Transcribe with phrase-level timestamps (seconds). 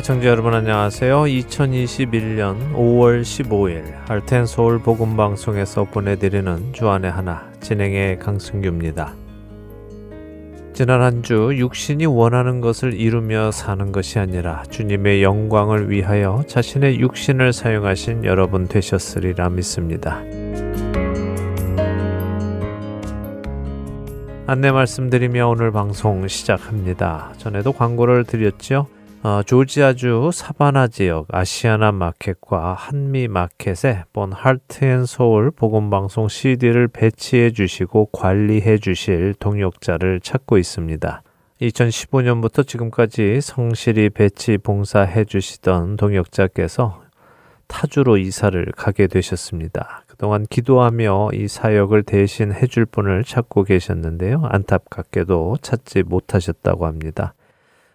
[0.00, 1.24] 애청자 여러분 안녕하세요.
[1.24, 9.12] 2021년 5월 15일 할텐 서울 복음 방송에서 보내드리는 주안의 하나 진행의 강승규입니다.
[10.72, 17.52] 지난 한 주 육신이 원하는 것을 이루며 사는 것이 아니라 주님의 영광을 위하여 자신의 육신을
[17.52, 20.22] 사용하신 여러분 되셨으리라 믿습니다.
[24.46, 27.34] 안내 말씀드리며 오늘 방송 시작합니다.
[27.36, 28.86] 전에도 광고를 드렸죠.
[29.22, 36.88] 어, 조지아주 사바나 지역 아시아나 마켓과 한미 마켓에 본 Heart and Soul 복음 방송 CD를
[36.88, 41.22] 배치해 주시고 관리해 주실 동역자를 찾고 있습니다.
[41.60, 47.02] 2015년부터 지금까지 성실히 배치 봉사해 주시던 동역자께서
[47.66, 50.04] 타주로 이사를 가게 되셨습니다.
[50.06, 54.44] 그동안 기도하며 이 사역을 대신 해줄 분을 찾고 계셨는데요.
[54.48, 57.34] 안타깝게도 찾지 못하셨다고 합니다.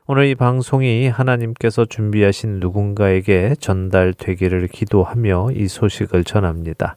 [0.08, 6.95] 오늘 이 방송이 하나님께서 준비하신 누군가에게 전달되기를 기도하며 이 소식을 전합니다.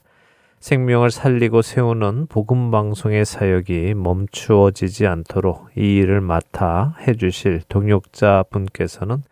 [0.60, 9.22] 생명을 살리고 세우는 복음 방송의 사역이 멈추어지지 않도록 이 일을 맡아 해주실 동역자 분께서는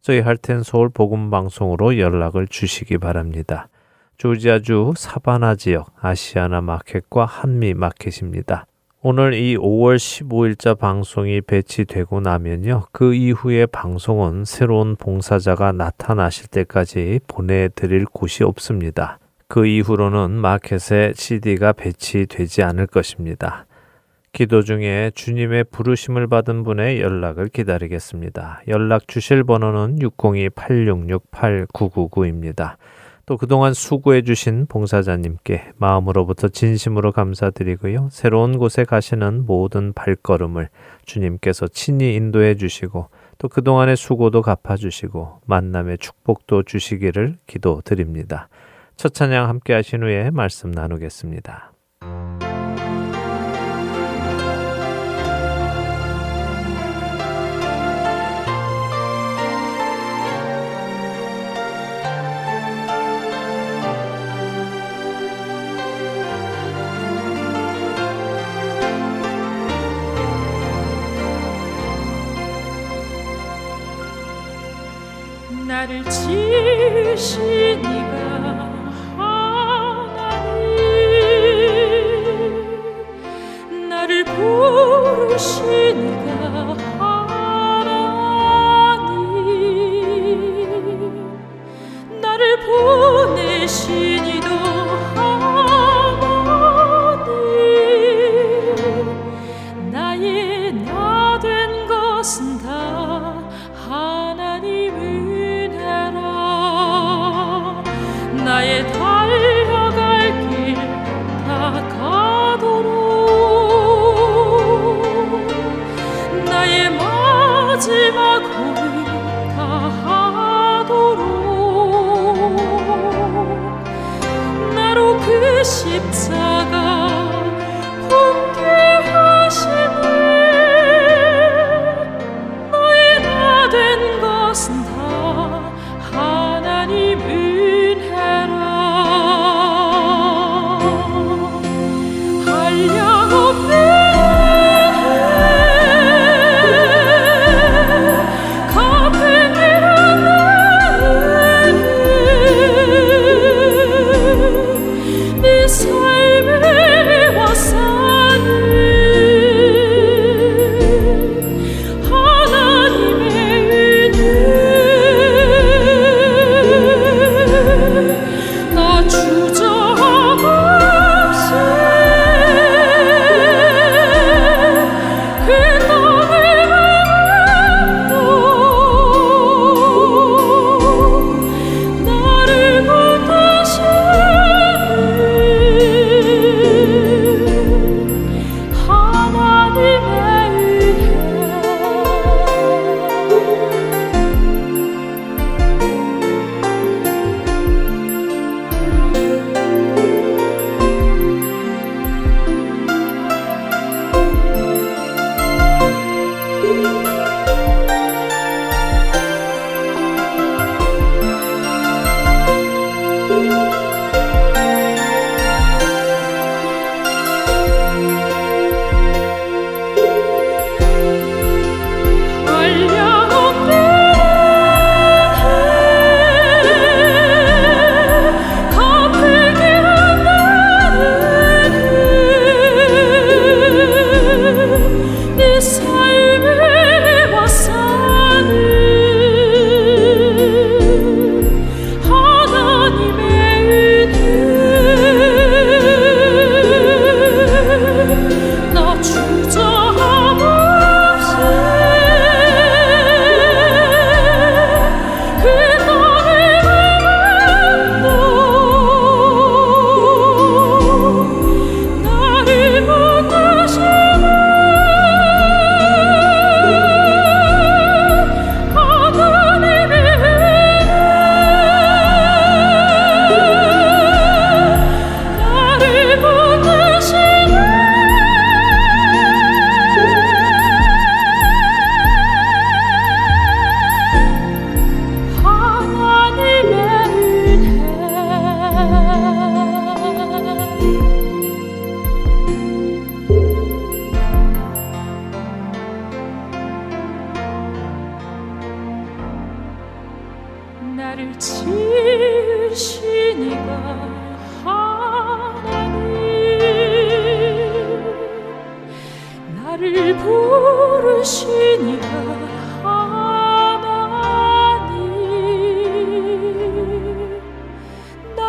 [0.00, 3.68] 저희 할텐 서울 복음 방송으로 연락을 주시기 바랍니다.
[4.16, 8.64] 조지아주 사바나 지역 아시아나 마켓과 한미 마켓입니다.
[9.02, 12.84] 오늘 이 5월 15일자 방송이 배치되고 나면요.
[12.92, 19.18] 그 이후에 방송은 새로운 봉사자가 나타나실 때까지 보내드릴 곳이 없습니다.
[19.48, 23.66] 그 이후로는 마켓에 CD가 배치되지 않을 것입니다.
[24.32, 28.62] 기도 중에 주님의 부르심을 받은 분의 연락을 기다리겠습니다.
[28.68, 32.76] 연락 주실 번호는 602-866-8999입니다.
[33.26, 38.08] 또 그동안 수고해 주신 봉사자님께 마음으로부터 진심으로 감사드리고요.
[38.12, 40.68] 새로운 곳에 가시는 모든 발걸음을
[41.04, 48.48] 주님께서 친히 인도해 주시고 또 그동안의 수고도 갚아 주시고 만남의 축복도 주시기를 기도드립니다.
[48.94, 51.75] 첫 찬양 함께 하신 후에 말씀 나누겠습니다.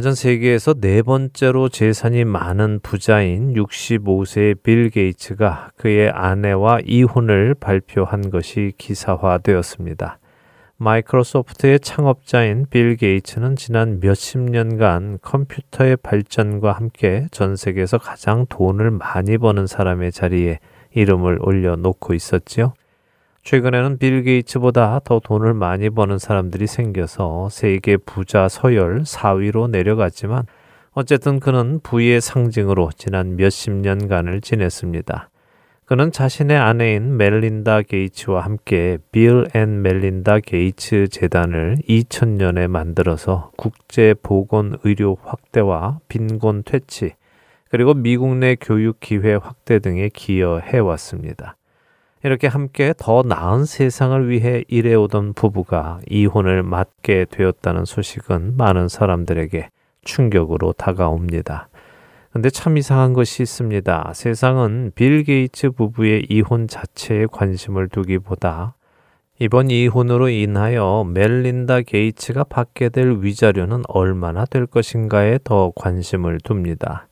[0.00, 8.72] 전 세계에서 네 번째로 재산이 많은 부자인 65세의 빌 게이츠가 그의 아내와 이혼을 발표한 것이
[8.78, 10.18] 기사화되었습니다.
[10.78, 19.38] 마이크로소프트의 창업자인 빌 게이츠는 지난 몇십 년간 컴퓨터의 발전과 함께 전 세계에서 가장 돈을 많이
[19.38, 20.58] 버는 사람의 자리에
[20.94, 22.74] 이름을 올려놓고 있었지요.
[23.46, 30.46] 최근에는 빌 게이츠보다 더 돈을 많이 버는 사람들이 생겨서 세계 부자 서열 4위로 내려갔지만
[30.94, 35.30] 어쨌든 그는 부의 상징으로 지난 몇십 년간을 지냈습니다.
[35.84, 44.76] 그는 자신의 아내인 멜린다 게이츠와 함께 빌 앤 멜린다 게이츠 재단을 2000년에 만들어서 국제 보건
[44.82, 47.12] 의료 확대와 빈곤 퇴치
[47.70, 51.56] 그리고 미국 내 교육 기회 확대 등에 기여해 왔습니다.
[52.22, 59.68] 이렇게 함께 더 나은 세상을 위해 일해오던 부부가 이혼을 맞게 되었다는 소식은 많은 사람들에게
[60.02, 61.68] 충격으로 다가옵니다.
[62.32, 64.12] 근데 참 이상한 것이 있습니다.
[64.14, 68.74] 세상은 빌 게이츠 부부의 이혼 자체에 관심을 두기보다
[69.38, 77.08] 이번 이혼으로 인하여 멜린다 게이츠가 받게 될 위자료는 얼마나 될 것인가에 더 관심을 둡니다.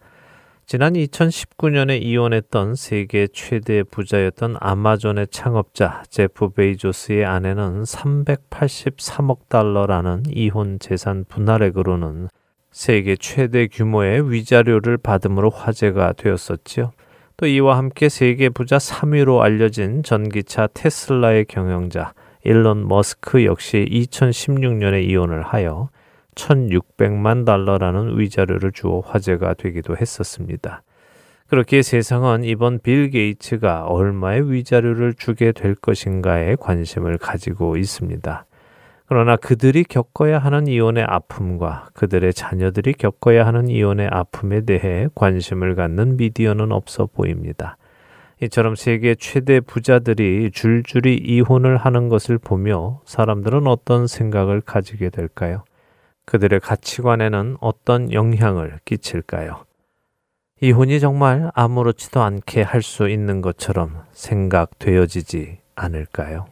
[0.67, 11.27] 지난 2019년에 이혼했던 세계 최대 부자였던 아마존의 창업자 제프 베이조스의 아내는 383억 달러라는 이혼 재산
[11.29, 12.29] 분할액으로는
[12.71, 16.93] 세계 최대 규모의 위자료를 받음으로 화제가 되었었지요.
[17.37, 25.43] 또 이와 함께 세계 부자 3위로 알려진 전기차 테슬라의 경영자 일론 머스크 역시 2016년에 이혼을
[25.43, 25.91] 하여
[26.35, 30.83] 1600만 달러라는 위자료를 주어 화제가 되기도 했었습니다.
[31.47, 38.47] 그렇게 세상은 이번 빌 게이츠가 얼마의 위자료를 주게 될 것인가에 관심을 가지고 있습니다.
[39.07, 46.17] 그러나 그들이 겪어야 하는 이혼의 아픔과 그들의 자녀들이 겪어야 하는 이혼의 아픔에 대해 관심을 갖는
[46.17, 47.77] 미디어는 없어 보입니다.
[48.43, 55.65] 이처럼 세계 최대 부자들이 줄줄이 이혼을 하는 것을 보며 사람들은 어떤 생각을 가지게 될까요?
[56.27, 59.65] 그들의 가치관에는 어떤 영향을 끼칠까요?
[60.61, 66.47] 이혼이 정말 아무렇지도 않게 할 수 있는 것처럼 생각되어지지 않을까요?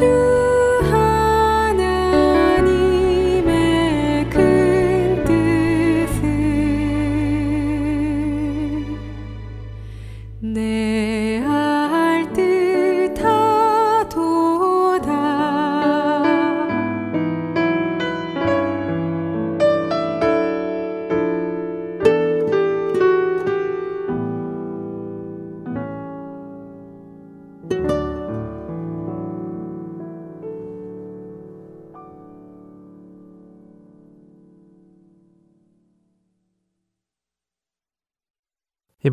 [0.00, 0.33] You.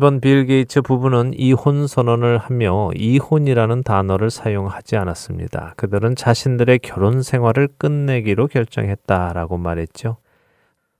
[0.02, 5.74] 이번 빌 게이츠 부부는 이혼 선언을 하며 이혼이라는 단어를 사용하지 않았습니다.
[5.76, 10.16] 그들은 자신들의 결혼 생활을 끝내기로 결정했다라고 말했죠.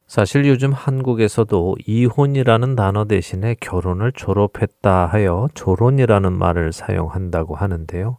[0.07, 8.19] 사실 요즘 한국에서도 이혼이라는 단어 대신에 결혼을 졸업했다 하여 졸혼이라는 말을 사용한다고 하는데요.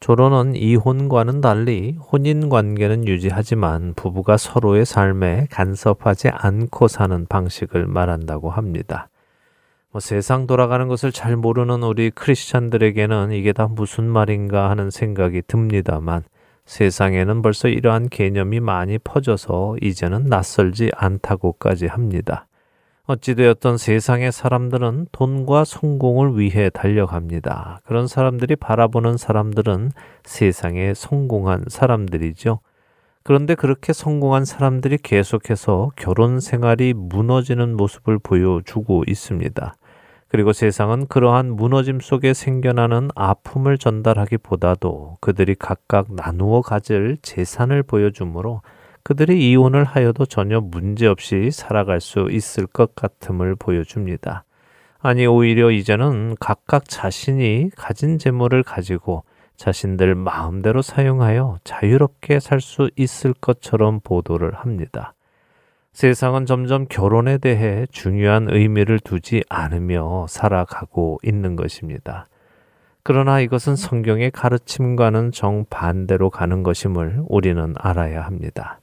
[0.00, 9.10] 졸혼은 이혼과는 달리 혼인 관계는 유지하지만 부부가 서로의 삶에 간섭하지 않고 사는 방식을 말한다고 합니다.
[9.92, 16.24] 뭐 세상 돌아가는 것을 잘 모르는 우리 크리스찬들에게는 이게 다 무슨 말인가 하는 생각이 듭니다만
[16.64, 22.46] 세상에는 벌써 이러한 개념이 많이 퍼져서 이제는 낯설지 않다고까지 합니다.
[23.04, 27.80] 어찌되었던 세상의 사람들은 돈과 성공을 위해 달려갑니다.
[27.84, 29.90] 그런 사람들이 바라보는 사람들은
[30.24, 32.60] 세상에 성공한 사람들이죠.
[33.24, 39.74] 그런데 그렇게 성공한 사람들이 계속해서 결혼 생활이 무너지는 모습을 보여주고 있습니다.
[40.32, 48.62] 그리고 세상은 그러한 무너짐 속에 생겨나는 아픔을 전달하기보다도 그들이 각각 나누어 가질 재산을 보여주므로
[49.02, 54.44] 그들이 이혼을 하여도 전혀 문제없이 살아갈 수 있을 것 같음을 보여줍니다.
[55.00, 59.24] 아니, 오히려 이제는 각각 자신이 가진 재물을 가지고
[59.56, 65.12] 자신들 마음대로 사용하여 자유롭게 살 수 있을 것처럼 보도를 합니다.
[65.92, 72.28] 세상은 점점 결혼에 대해 중요한 의미를 두지 않으며 살아가고 있는 것입니다.
[73.02, 78.80] 그러나 이것은 성경의 가르침과는 정반대로 가는 것임을 우리는 알아야 합니다.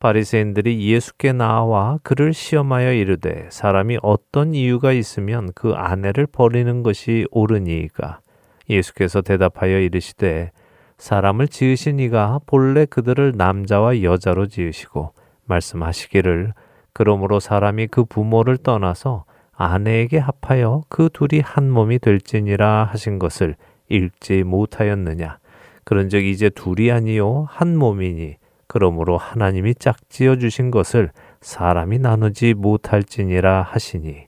[0.00, 8.20] 바리새인들이 예수께 나와 그를 시험하여 이르되 사람이 어떤 이유가 있으면 그 아내를 버리는 것이 옳으니이까
[8.68, 10.50] 예수께서 대답하여 이르시되
[10.98, 15.14] 사람을 지으신 이가 본래 그들을 남자와 여자로 지으시고
[15.46, 16.54] 말씀하시기를
[16.92, 23.56] 그러므로 사람이 그 부모를 떠나서 아내에게 합하여 그 둘이 한 몸이 될지니라 하신 것을
[23.88, 25.38] 읽지 못하였느냐
[25.84, 28.36] 그런즉 이제 둘이 아니요 한 몸이니
[28.66, 31.10] 그러므로 하나님이 짝지어 주신 것을
[31.40, 34.26] 사람이 나누지 못할지니라 하시니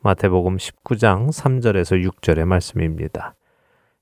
[0.00, 3.34] 마태복음 19장 3절에서 6절의 말씀입니다.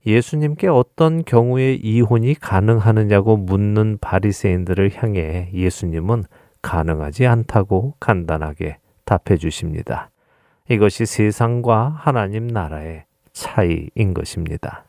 [0.06, 6.24] 예수님께 어떤 경우에 이혼이 가능하느냐고 묻는 바리새인들을 향해 예수님은
[6.62, 10.10] 가능하지 않다고 간단하게 답해 주십니다.
[10.68, 14.84] 이것이 세상과 하나님 나라의 차이인 것입니다.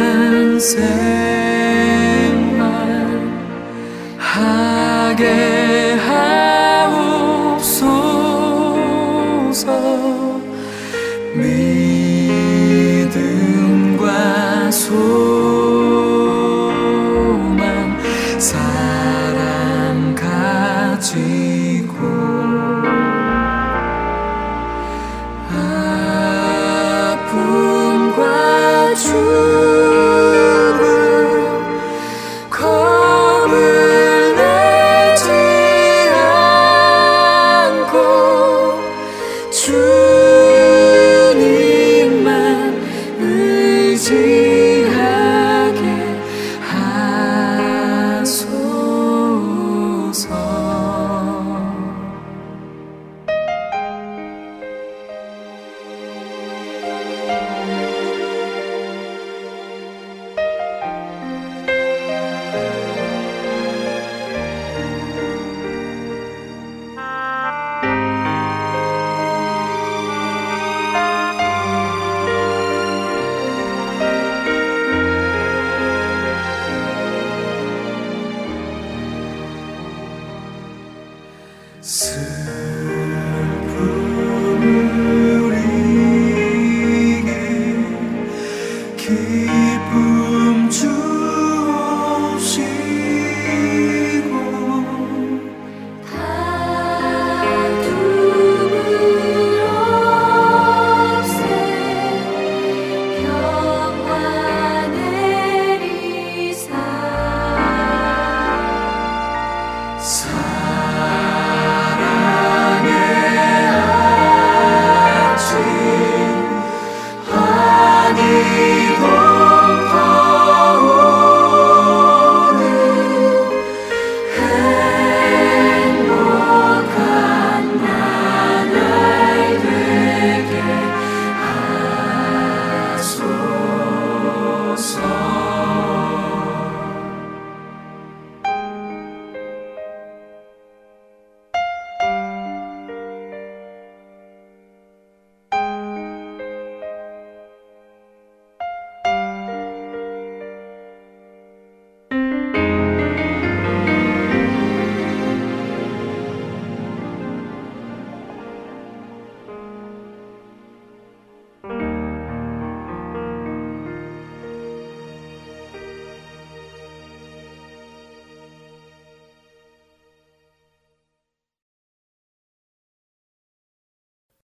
[0.00, 0.80] 인생만
[4.18, 5.59] 하게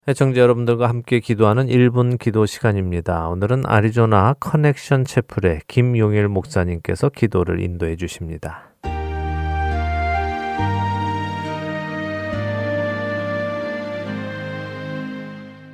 [0.09, 3.27] 애청자 여러분들과 함께 기도하는 1분 기도 시간입니다.
[3.27, 8.71] 오늘은 아리조나 커넥션 채플의 김용일 목사님께서 기도를 인도해 주십니다.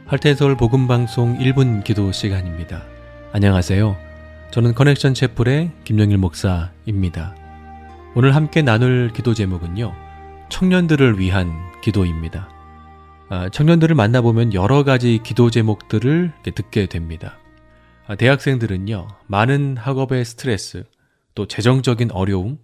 [0.07, 2.85] 할텐서울 복음방송 1분 기도 시간입니다.
[3.33, 3.95] 안녕하세요.
[4.51, 7.35] 저는 커넥션 채플의 김용일 목사입니다.
[8.15, 9.93] 오늘 함께 나눌 기도 제목은요.
[10.49, 12.52] 청년들을 위한 기도입니다.
[13.35, 17.39] 아, 청년들을 만나보면 여러 가지 기도 제목들을 듣게 됩니다.
[18.07, 20.85] 아, 대학생들은요, 많은 학업의 스트레스,
[21.35, 22.59] 또 재정적인 어려움,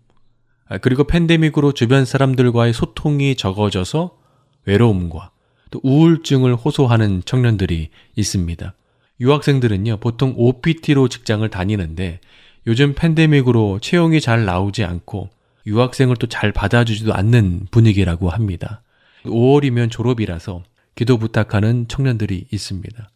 [0.68, 4.18] 아, 그리고 팬데믹으로 주변 사람들과의 소통이 적어져서
[4.66, 5.30] 외로움과
[5.70, 8.74] 또 우울증을 호소하는 청년들이 있습니다.
[9.20, 12.20] 유학생들은요, 보통 OPT로 직장을 다니는데
[12.66, 15.30] 요즘 팬데믹으로 채용이 잘 나오지 않고
[15.66, 18.82] 유학생을 또 잘 받아주지도 않는 분위기라고 합니다.
[19.24, 20.62] 5월이면 졸업이라서
[20.94, 23.10] 기도 부탁하는 청년들이 있습니다.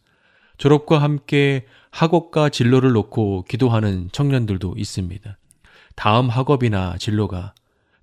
[0.57, 5.37] 졸업과 함께 학업과 진로를 놓고 기도하는 청년들도 있습니다.
[5.95, 7.53] 다음 학업이나 진로가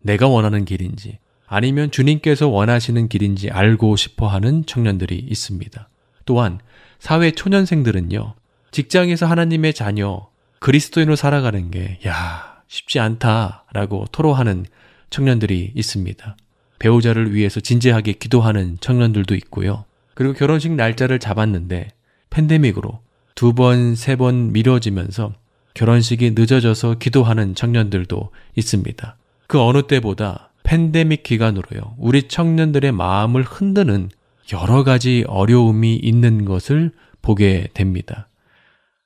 [0.00, 5.88] 내가 원하는 길인지 아니면 주님께서 원하시는 길인지 알고 싶어 하는 청년들이 있습니다.
[6.24, 6.60] 또한
[7.00, 8.34] 사회 초년생들은요,
[8.70, 10.28] 직장에서 하나님의 자녀,
[10.60, 14.66] 그리스도인으로 살아가는 게, 야, 쉽지 않다라고 토로하는
[15.10, 16.36] 청년들이 있습니다.
[16.80, 19.84] 배우자를 위해서 진지하게 기도하는 청년들도 있고요.
[20.14, 21.90] 그리고 결혼식 날짜를 잡았는데
[22.30, 23.00] 팬데믹으로
[23.36, 25.32] 두 번, 세 번 미뤄지면서
[25.74, 29.16] 결혼식이 늦어져서 기도하는 청년들도 있습니다.
[29.46, 31.94] 그 어느 때보다 팬데믹 기간으로요.
[31.98, 34.10] 우리 청년들의 마음을 흔드는
[34.52, 36.90] 여러 가지 어려움이 있는 것을
[37.22, 38.28] 보게 됩니다.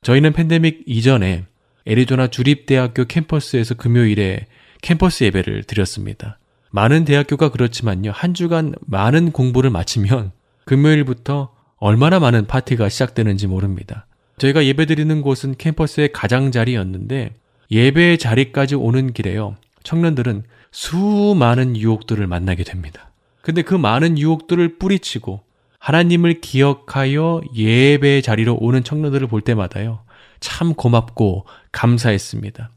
[0.03, 1.45] 저희는 팬데믹 이전에
[1.87, 4.47] 애리조나 주립대학교 캠퍼스에서 금요일에
[4.81, 6.39] 캠퍼스 예배를 드렸습니다.
[6.75, 8.11] 많은 대학교가 그렇지만요.
[8.11, 10.33] 한 주간 많은 공부를 마치면
[10.65, 14.09] 금요일부터 얼마나 많은 파티가 시작되는지 모릅니다.
[14.39, 17.37] 저희가 예배드리는 곳은 캠퍼스의 가장자리였는데
[17.71, 19.55] 예배 자리까지 오는 길에요.
[19.85, 23.13] 청년들은 수많은 유혹들을 만나게 됩니다.
[23.41, 25.43] 근데 그 많은 유혹들을 뿌리치고
[25.79, 30.01] 하나님을 기억하여 예배 자리로 오는 청년들을 볼 때마다요.
[30.41, 32.73] 참 고맙고 감사했습니다.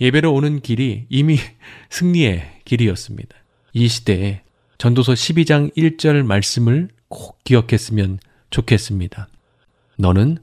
[0.00, 1.38] 예배로 오는 길이 이미
[1.90, 3.34] 승리의 길이었습니다.
[3.72, 4.42] 이 시대에
[4.76, 8.18] 전도서 12장 1절 말씀을 꼭 기억했으면
[8.50, 9.28] 좋겠습니다.
[9.96, 10.38] 너는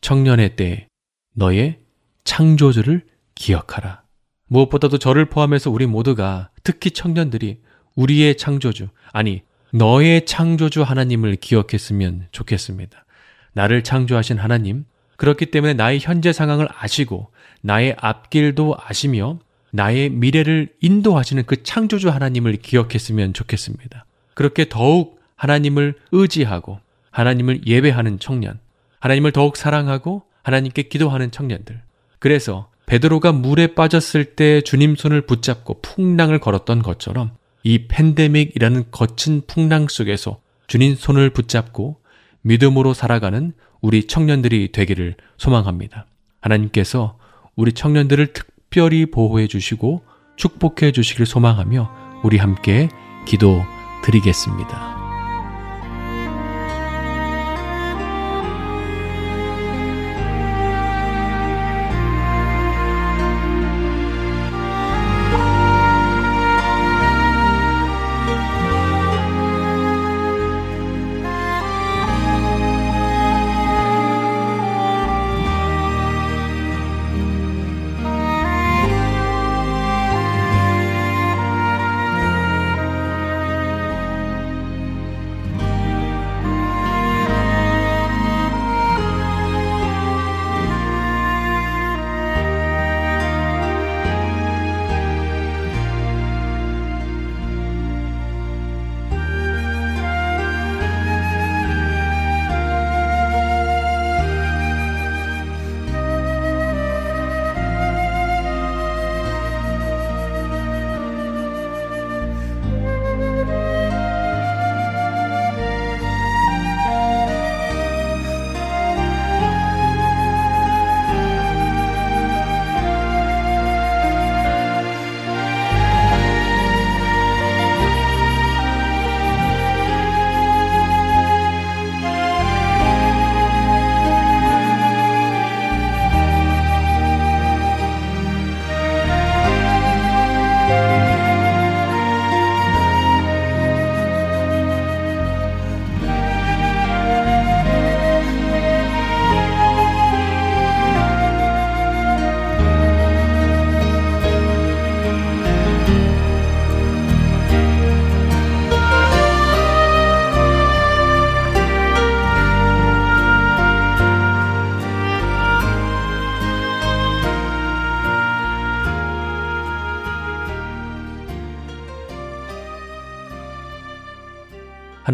[0.00, 0.86] 청년의 때
[1.34, 1.80] 너의
[2.22, 4.02] 창조주를 기억하라.
[4.46, 7.60] 무엇보다도 저를 포함해서 우리 모두가 특히 청년들이
[7.96, 13.04] 우리의 창조주, 아니, 너의 창조주 하나님을 기억했으면 좋겠습니다.
[13.52, 14.84] 나를 창조하신 하나님,
[15.16, 19.38] 그렇기 때문에 나의 현재 상황을 아시고 나의 앞길도 아시며
[19.74, 24.04] 나의 미래를 인도하시는 그 창조주 하나님을 기억했으면 좋겠습니다.
[24.34, 26.78] 그렇게 더욱 하나님을 의지하고
[27.10, 28.60] 하나님을 예배하는 청년,
[29.00, 31.82] 하나님을 더욱 사랑하고 하나님께 기도하는 청년들.
[32.20, 37.32] 그래서 베드로가 물에 빠졌을 때 주님 손을 붙잡고 풍랑을 걸었던 것처럼
[37.64, 41.96] 이 팬데믹이라는 거친 풍랑 속에서 주님 손을 붙잡고
[42.42, 46.06] 믿음으로 살아가는 우리 청년들이 되기를 소망합니다.
[46.40, 47.18] 하나님께서
[47.56, 52.88] 우리 청년들을 특 별히 보호해 주시고 축복해 주시길 소망하며 우리 함께
[53.24, 53.62] 기도
[54.02, 55.03] 드리겠습니다.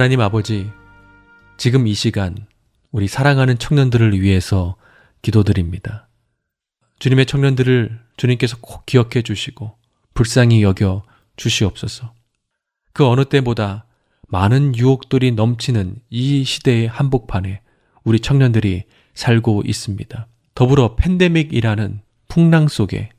[0.00, 0.72] 하나님 아버지,
[1.58, 2.34] 지금 이 시간
[2.90, 4.76] 우리 사랑하는 청년들을 위해서
[5.20, 6.08] 기도드립니다.
[7.00, 9.76] 주님의 청년들을 주님께서 꼭 기억해 주시고
[10.14, 11.02] 불쌍히 여겨
[11.36, 12.14] 주시옵소서.
[12.94, 13.84] 그 어느 때보다
[14.26, 17.60] 많은 유혹들이 넘치는 이 시대의 한복판에
[18.02, 20.28] 우리 청년들이 살고 있습니다.
[20.54, 23.10] 더불어 팬데믹이라는 풍랑 속에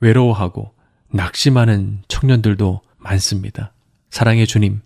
[0.00, 0.74] 외로워하고
[1.10, 3.72] 낙심하는 청년들도 많습니다.
[4.10, 4.82] 사랑의 주님,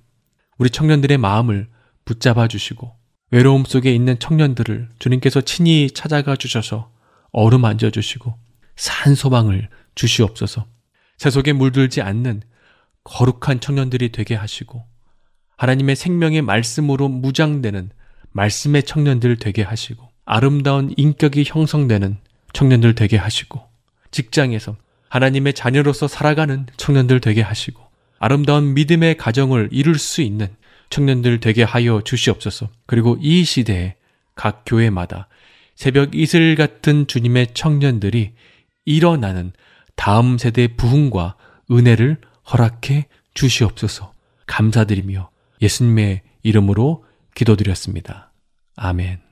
[0.63, 1.67] 우리 청년들의 마음을
[2.05, 2.95] 붙잡아 주시고
[3.33, 6.93] 외로움 속에 있는 청년들을 주님께서 친히 찾아가 주셔서
[7.33, 8.39] 어루만져 주시고
[8.77, 10.67] 산 소망을 주시옵소서.
[11.19, 12.43] 세속에 물들지 않는
[13.03, 14.85] 거룩한 청년들이 되게 하시고
[15.57, 17.91] 하나님의 생명의 말씀으로 무장되는
[18.31, 22.19] 말씀의 청년들 되게 하시고 아름다운 인격이 형성되는
[22.53, 23.61] 청년들 되게 하시고
[24.13, 24.77] 직장에서
[25.09, 27.83] 하나님의 자녀로서 살아가는 청년들 되게 하시고
[28.23, 30.47] 아름다운 믿음의 가정을 이룰 수 있는
[30.91, 32.69] 청년들 되게 하여 주시옵소서.
[32.87, 33.97] 그리고 이 시대에
[34.37, 35.27] 각 교회마다
[35.75, 38.31] 새벽 이슬 같은 주님의 청년들이
[38.85, 39.53] 일어나는
[39.97, 41.35] 다음 세대 부흥과
[41.73, 42.19] 은혜를
[42.53, 44.15] 허락해 주시옵소서.
[44.47, 45.29] 감사드리며
[45.61, 47.05] 예수님의 이름으로
[47.35, 48.31] 기도드렸습니다.
[48.77, 49.32] 아멘.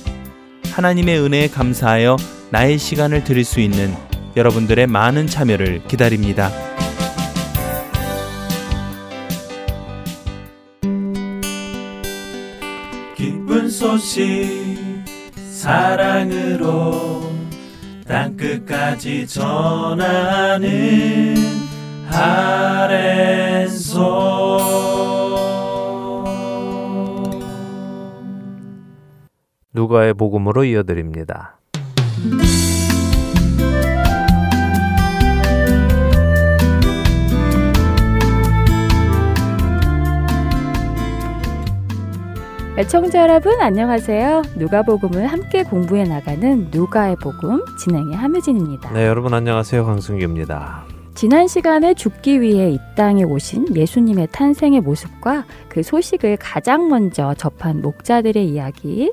[0.71, 2.17] 하나님의 은혜에 감사하여
[2.49, 3.93] 나의 시간을 드릴 수 있는
[4.35, 6.49] 여러분들의 많은 참여를 기다립니다.
[13.15, 14.87] 기쁜 소식
[15.51, 17.29] 사랑으로
[18.07, 20.71] 땅끝까지 전하는
[22.09, 23.31] 아랜소
[29.73, 31.57] 누가의 복음으로 이어드립니다.
[42.77, 44.41] 애청자 여러분 안녕하세요.
[44.57, 48.91] 누가복음을 함께 공부해 나가는 누가의 복음 진행의 함유진입니다.
[48.91, 49.85] 네, 여러분 안녕하세요.
[49.85, 50.83] 강승규입니다.
[51.13, 57.81] 지난 시간에 죽기 위해 이 땅에 오신 예수님의 탄생의 모습과 그 소식을 가장 먼저 접한
[57.81, 59.11] 목자들의 이야기,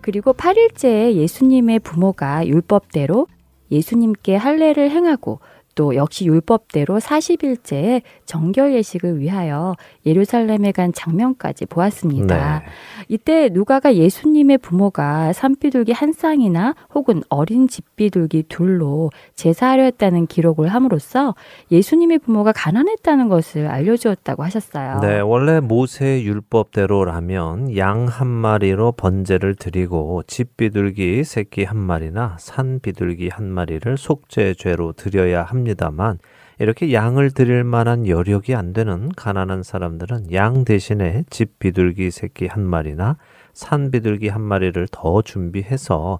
[0.00, 3.26] 그리고 8일째에 예수님의 부모가 율법대로
[3.70, 5.40] 예수님께 할례를 행하고
[5.80, 12.58] 또 역시 율법대로 40일째에 정결 예식을 위하여 예루살렘에 간 장면까지 보았습니다.
[12.58, 12.66] 네.
[13.08, 21.34] 이때 누가가 예수님의 부모가 산비둘기 한 쌍이나 혹은 어린 집비둘기 둘로 제사하려 했다는 기록을 함으로써
[21.72, 25.00] 예수님의 부모가 가난했다는 것을 알려주었다고 하셨어요.
[25.00, 33.46] 네, 원래 모세 율법대로라면 양 한 마리로 번제를 드리고 집비둘기 새끼 한 마리나 산비둘기 한
[33.46, 36.18] 마리를 속죄죄로 드려야 합니다 만
[36.58, 42.62] 이렇게 양을 드릴 만한 여력이 안 되는 가난한 사람들은 양 대신에 집 비둘기 새끼 한
[42.62, 43.16] 마리나
[43.52, 46.18] 산 비둘기 한 마리를 더 준비해서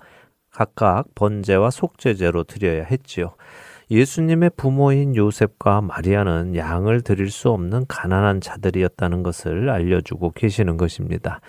[0.50, 3.34] 각각 번제와 속죄제로 드려야 했지요.
[3.90, 11.40] 예수님의 부모인 요셉과 마리아는 양을 드릴 수 없는 가난한 자들이었다는 것을 알려주고 계시는 것입니다.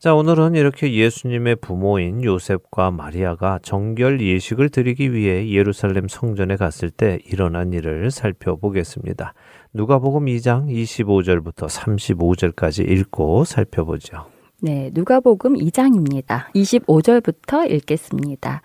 [0.00, 7.18] 자, 오늘은 이렇게 예수님의 부모인 요셉과 마리아가 정결 예식을 드리기 위해 예루살렘 성전에 갔을 때
[7.26, 9.34] 일어난 일을 살펴보겠습니다.
[9.74, 14.24] 누가복음 2장 25절부터 35절까지 읽고 살펴보죠.
[14.62, 16.50] 네, 누가복음 2장입니다.
[16.54, 18.62] 25절부터 읽겠습니다.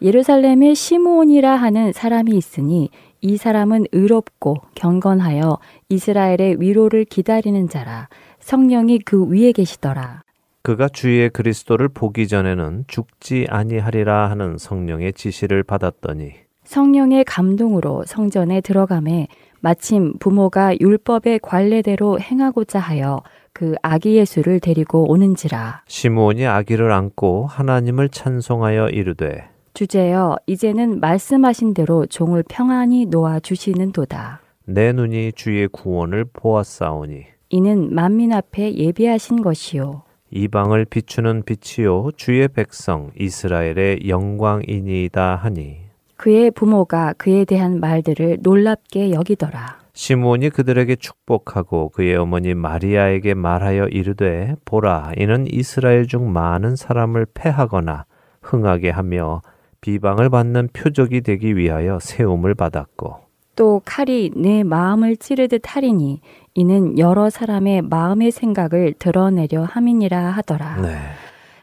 [0.00, 2.88] 예루살렘에 시므온이라 하는 사람이 있으니
[3.20, 5.58] 이 사람은 의롭고 경건하여
[5.90, 8.08] 이스라엘의 위로를 기다리는 자라
[8.38, 10.22] 성령이 그 위에 계시더라.
[10.62, 16.32] 그가 주의 그리스도를 보기 전에는 죽지 아니하리라 하는 성령의 지시를 받았더니
[16.64, 19.28] 성령의 감동으로 성전에 들어가매
[19.60, 25.82] 마침 부모가 율법의 관례대로 행하고자 하여 그 아기 예수를 데리고 오는지라.
[25.86, 34.40] 시므온이 아기를 안고 하나님을 찬송하여 이르되 주제여 이제는 말씀하신 대로 종을 평안히 놓아 주시는도다.
[34.66, 43.10] 내 눈이 주의 구원을 보았사오니 이는 만민 앞에 예비하신 것이요 이방을 비추는 빛이요 주의 백성
[43.18, 45.78] 이스라엘의 영광이니이다 하니
[46.16, 49.80] 그의 부모가 그에 대한 말들을 놀랍게 여기더라.
[49.94, 58.04] 시므온이 그들에게 축복하고 그의 어머니 마리아에게 말하여 이르되 보라 이는 이스라엘 중 많은 사람을 패하거나
[58.42, 59.42] 흥하게 하며
[59.80, 66.20] 비방을 받는 표적이 되기 위하여 세움을 받았고 또 칼이 내 마음을 찌르듯 하리니
[66.54, 70.80] 이는 여러 사람의 마음의 생각을 드러내려 함이니라 하더라.
[70.80, 70.96] 네.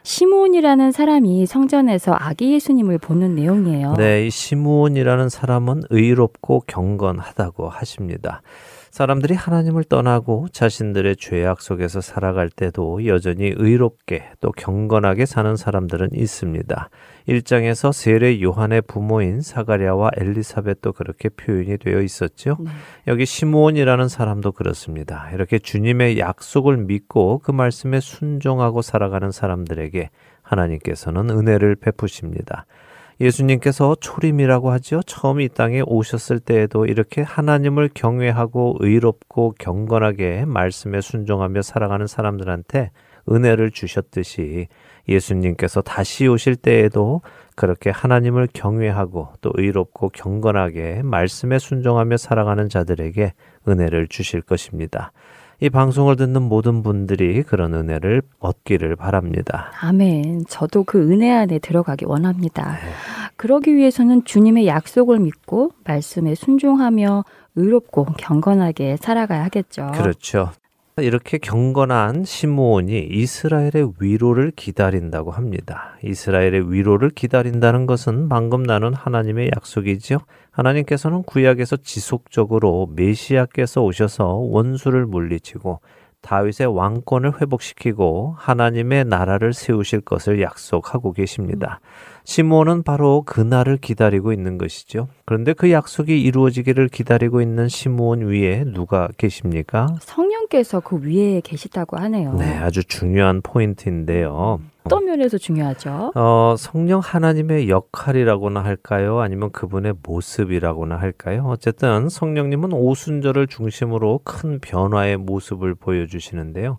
[0.02, 3.94] 시므온이라는 사람이 성전에서 아기 예수님을 보는 내용이에요.
[3.98, 8.40] 네, 이 시므온이라는 사람은 의롭고 경건하다고 하십니다.
[8.98, 16.90] 사람들이 하나님을 떠나고 자신들의 죄악 속에서 살아갈 때도 여전히 의롭게 또 경건하게 사는 사람들은 있습니다.
[17.28, 22.56] 1장에서 세례 요한의 부모인 사가랴와 엘리사벳도 그렇게 표현이 되어 있었죠.
[22.58, 22.70] 네.
[23.06, 25.30] 여기 시므온이라는 사람도 그렇습니다.
[25.32, 30.10] 이렇게 주님의 약속을 믿고 그 말씀에 순종하고 살아가는 사람들에게
[30.42, 32.66] 하나님께서는 은혜를 베푸십니다.
[33.20, 35.02] 예수님께서 초림이라고 하지요.
[35.02, 42.90] 처음 이 땅에 오셨을 때에도 이렇게 하나님을 경외하고 의롭고 경건하게 말씀에 순종하며 살아가는 사람들한테
[43.30, 44.68] 은혜를 주셨듯이
[45.08, 47.22] 예수님께서 다시 오실 때에도
[47.56, 53.32] 그렇게 하나님을 경외하고 또 의롭고 경건하게 말씀에 순종하며 살아가는 자들에게
[53.66, 55.12] 은혜를 주실 것입니다.
[55.60, 59.72] 이 방송을 듣는 모든 분들이 그런 은혜를 얻기를 바랍니다.
[59.80, 60.44] 아멘.
[60.48, 62.72] 저도 그 은혜 안에 들어가기 원합니다.
[62.72, 62.90] 네.
[63.36, 67.24] 그러기 위해서는 주님의 약속을 믿고 말씀에 순종하며
[67.56, 69.90] 의롭고 경건하게 살아가야 하겠죠.
[69.94, 70.52] 그렇죠.
[71.00, 75.96] 이렇게 경건한 시므온이 이스라엘의 위로를 기다린다고 합니다.
[76.02, 80.18] 이스라엘의 위로를 기다린다는 것은 방금 나눈 하나님의 약속이지요.
[80.50, 85.80] 하나님께서는 구약에서 지속적으로 메시아께서 오셔서 원수를 물리치고
[86.20, 91.80] 다윗의 왕권을 회복시키고 하나님의 나라를 세우실 것을 약속하고 계십니다.
[92.28, 95.08] 시므온은 바로 그 날을 기다리고 있는 것이죠.
[95.24, 99.96] 그런데 그 약속이 이루어지기를 기다리고 있는 시므온 위에 누가 계십니까?
[100.02, 102.34] 성령께서 그 위에 계시다고 하네요.
[102.34, 104.60] 네, 아주 중요한 포인트인데요.
[104.84, 106.12] 어떤 면에서 중요하죠?
[106.14, 109.20] 어, 성령 하나님의 역할이라고나 할까요?
[109.20, 111.46] 아니면 그분의 모습이라고나 할까요?
[111.46, 116.78] 어쨌든 성령님은 오순절을 중심으로 큰 변화의 모습을 보여주시는데요.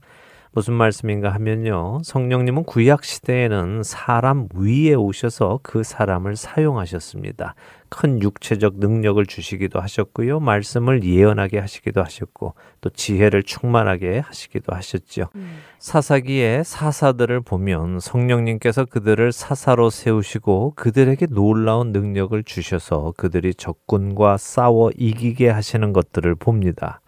[0.52, 2.00] 무슨 말씀인가 하면요.
[2.04, 7.54] 성령님은 구약 시대에는 사람 위에 오셔서 그 사람을 사용하셨습니다.
[7.89, 10.39] 큰 육체적 능력을 주시기도 하셨고요.
[10.39, 15.30] 말씀을 예언하게 하시기도 하셨고 또 지혜를 충만하게 하시기도 하셨죠.
[15.36, 15.60] 음.
[15.80, 25.50] 사사기의 사사들을 보면 성령님께서 그들을 사사로 세우시고 그들에게 놀라운 능력을 주셔서 그들이 적군과 싸워 이기게
[25.50, 27.02] 하시는 것들을 봅니다.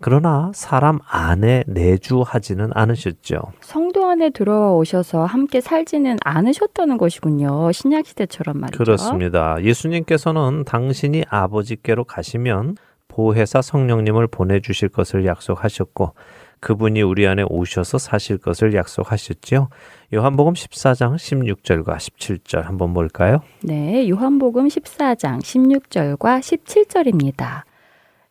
[0.00, 3.40] 그러나 사람 안에 내주하지는 않으셨죠.
[3.60, 7.72] 성도 안에 들어오셔서 함께 살지는 않으셨다는 것이군요.
[7.72, 8.78] 신약 시대처럼 말이죠.
[8.78, 9.56] 그렇습니다.
[9.62, 12.76] 예수님께서는 당신이 아버지께로 가시면
[13.08, 16.12] 보혜사 성령님을 보내 주실 것을 약속하셨고
[16.60, 19.68] 그분이 우리 안에 오셔서 사실 것을 약속하셨지요.
[20.12, 23.40] 요한복음 14장 16절과 17절 한번 볼까요?
[23.62, 27.62] 네, 요한복음 14장 16절과 17절입니다.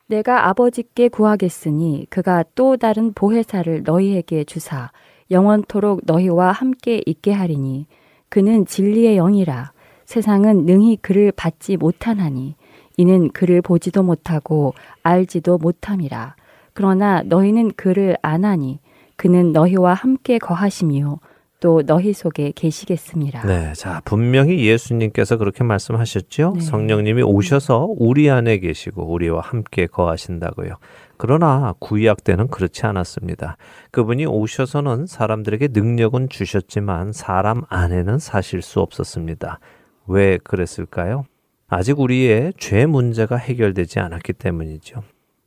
[0.08, 4.90] 내가 아버지께 구하겠으니 그가 또 다른 보혜사를 너희에게 주사
[5.30, 7.88] 영원토록 너희와 함께 있게 하리니
[8.30, 9.74] 그는 진리의 영이라.
[10.06, 12.56] 세상은 능히 그를 받지 못하나니
[12.96, 16.36] 이는 그를 보지도 못하고 알지도 못함이라.
[16.74, 18.80] 그러나 너희는 그를 아나니
[19.18, 21.20] 그는 너희와 함께 거하시며
[21.60, 23.46] 또 너희 속에 계시겠습니다.
[23.48, 26.54] 네, 자 분명히 예수님께서 그렇게 말씀하셨죠.
[26.56, 26.62] 네.
[26.62, 30.76] 성령님이 오셔서 우리 안에 계시고 우리와 함께 거하신다고요.
[31.18, 33.58] 그러나 구약 때는 그렇지 않았습니다.
[33.92, 39.60] 그분이 오셔서는 사람들에게 능력은 주셨지만 사람 안에는 사실 수 없었습니다.
[40.06, 41.26] 왜 그랬을까요?
[41.68, 45.02] 아직 우리의 죄 문제가 해결되지 않았기 때문이죠.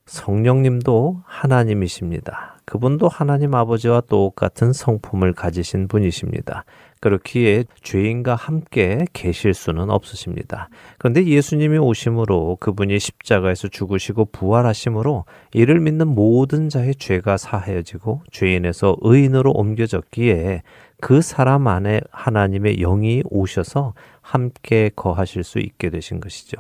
[0.06, 2.59] 성령님도 하나님이십니다.
[2.70, 6.64] 그분도 하나님 아버지와 똑같은 성품을 가지신 분이십니다.
[7.00, 10.68] 그렇기에 죄인과 함께 계실 수는 없으십니다.
[10.98, 19.50] 그런데 예수님이 오심으로 그분이 십자가에서 죽으시고 부활하심으로 이를 믿는 모든 자의 죄가 사하여지고 죄인에서 의인으로
[19.50, 20.62] 옮겨졌기에
[21.00, 26.58] 그 사람 안에 하나님의 영이 오셔서 함께 거하실 수 있게 되신 것이죠.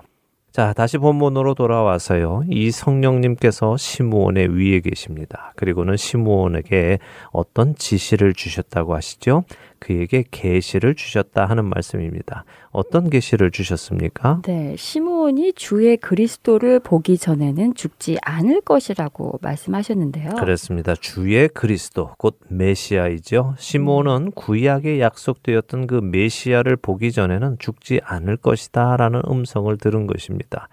[0.60, 2.42] 자, 다시 본문으로 돌아와서요.
[2.50, 5.54] 이 성령님께서 시므온의 위에 계십니다.
[5.56, 6.98] 그리고는 시므온에게
[7.32, 9.44] 어떤 지시를 주셨다고 하시죠?
[9.80, 12.44] 그에게 계시를 주셨다 하는 말씀입니다.
[12.70, 14.42] 어떤 계시를 주셨습니까?
[14.44, 20.34] 네, 시므온이 주의 그리스도를 보기 전에는 죽지 않을 것이라고 말씀하셨는데요.
[20.34, 20.94] 그렇습니다.
[20.94, 23.54] 주의 그리스도 곧 메시아이죠.
[23.58, 30.68] 시므온은 구약에 약속되었던 그 메시아를 보기 전에는 죽지 않을 것이다라는 음성을 들은 것입니다.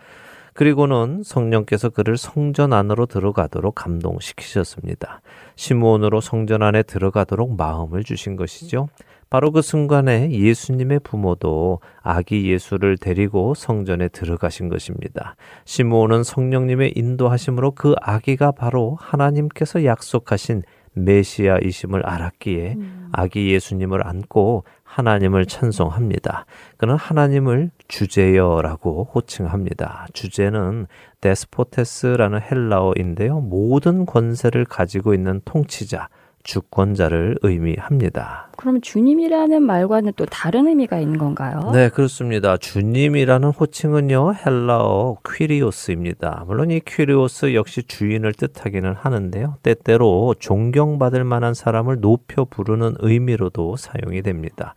[0.58, 5.22] 그리고는 성령께서 그를 성전 안으로 들어가도록 감동시키셨습니다.
[5.56, 8.90] 시므온으로 성전 안에 들어가도록 마음을 주신 것이죠.
[9.30, 15.36] 바로 그 순간에 예수님의 부모도 아기 예수를 데리고 성전에 들어가신 것입니다.
[15.66, 20.64] 시므온은 성령님의 인도하심으로 그 아기가 바로 하나님께서 약속하신
[20.98, 23.10] 메시아이심을 알았기에 음.
[23.12, 24.64] 아기 예수님을 안고
[24.98, 26.48] 하나님을 찬송합니다.
[26.78, 30.08] 그는 하나님을 주제여라고 호칭합니다.
[30.14, 30.88] 주제는
[31.22, 33.42] 데스포테스라는 헬라어인데요.
[33.42, 36.10] 모든 권세를 가지고 있는 통치자,
[36.48, 38.50] 주권자를 의미합니다.
[38.58, 41.72] 그럼 주님이라는 말과는 또 다른 의미가 있는 건가요?
[41.74, 42.58] 네, 그렇습니다.
[42.58, 46.46] 주님이라는 호칭은요, 헬라어 퀴리오스입니다.
[46.48, 49.58] 물론 이 퀴리오스 역시 주인을 뜻하기는 하는데요.
[49.62, 54.74] 때때로 존경받을 만한 사람을 높여 부르는 의미로도 사용이 됩니다.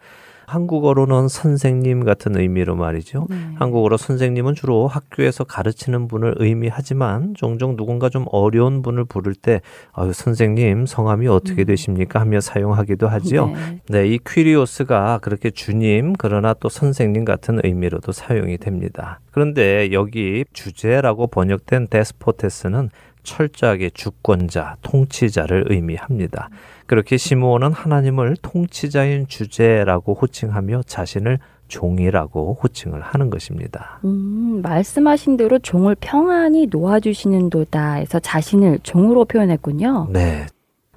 [0.50, 3.26] 한국어로는 선생님 같은 의미로 말이죠.
[3.30, 3.36] 네.
[3.54, 9.60] 한국어로 선생님은 주로 학교에서 가르치는 분을 의미하지만 종종 누군가 좀 어려운 분을 부를 때
[9.92, 11.66] 아유 선생님 성함이 어떻게 음.
[11.66, 13.46] 되십니까 하며 사용하기도 하지요.
[13.46, 13.80] 네.
[13.88, 19.20] 네, 이 퀴리오스가 그렇게 주님 그러나 또 선생님 같은 의미로도 사용이 됩니다.
[19.30, 22.90] 그런데 여기 주제라고 번역된 데스포테스는
[23.22, 26.50] 철저하게 주권자, 통치자를 의미합니다.
[26.86, 34.00] 그렇게 시므온은 하나님을 통치자인 주제라고 호칭하며 자신을 종이라고 호칭을 하는 것입니다.
[34.04, 40.08] 음, 말씀하신 대로 종을 평안히 놓아주시는 도다 해서 자신을 종으로 표현했군요.
[40.10, 40.46] 네.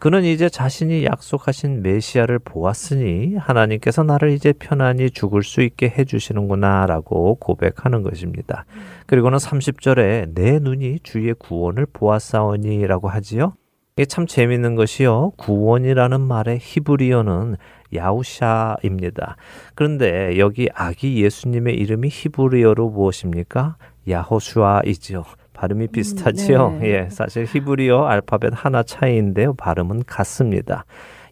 [0.04, 7.36] 그는 이제 자신이 약속하신 메시아를 보았으니 하나님께서 나를 이제 편안히 죽을 수 있게 해주시는구나 라고
[7.36, 8.66] 고백하는 것입니다.
[9.06, 13.54] 그리고는 30절에 내 눈이 주의 구원을 보았사오니 라고 하지요.
[13.96, 15.32] 이게 참 재밌는 것이요.
[15.38, 17.56] 구원이라는 말의 히브리어는
[17.96, 19.38] 야우샤입니다.
[19.74, 23.78] 그런데 여기 아기 예수님의 이름이 히브리어로 무엇입니까?
[24.10, 25.24] 야호슈아이죠.
[25.64, 26.68] 발음이 비슷하지요.
[26.68, 26.90] 음, 네.
[27.06, 29.54] 예, 사실 히브리어 알파벳 하나 차이인데요.
[29.54, 30.86] 발음은 같습니다.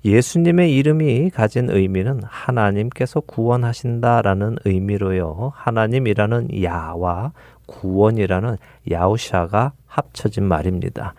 [0.06, 5.52] 예수님의 이름이 가진 의미는 하나님께서 구원하신다라는 의미로요.
[5.54, 7.34] 하나님이라는 야와
[7.68, 8.58] 구원이라는
[8.90, 11.14] 야우샤가 합쳐진 말입니다.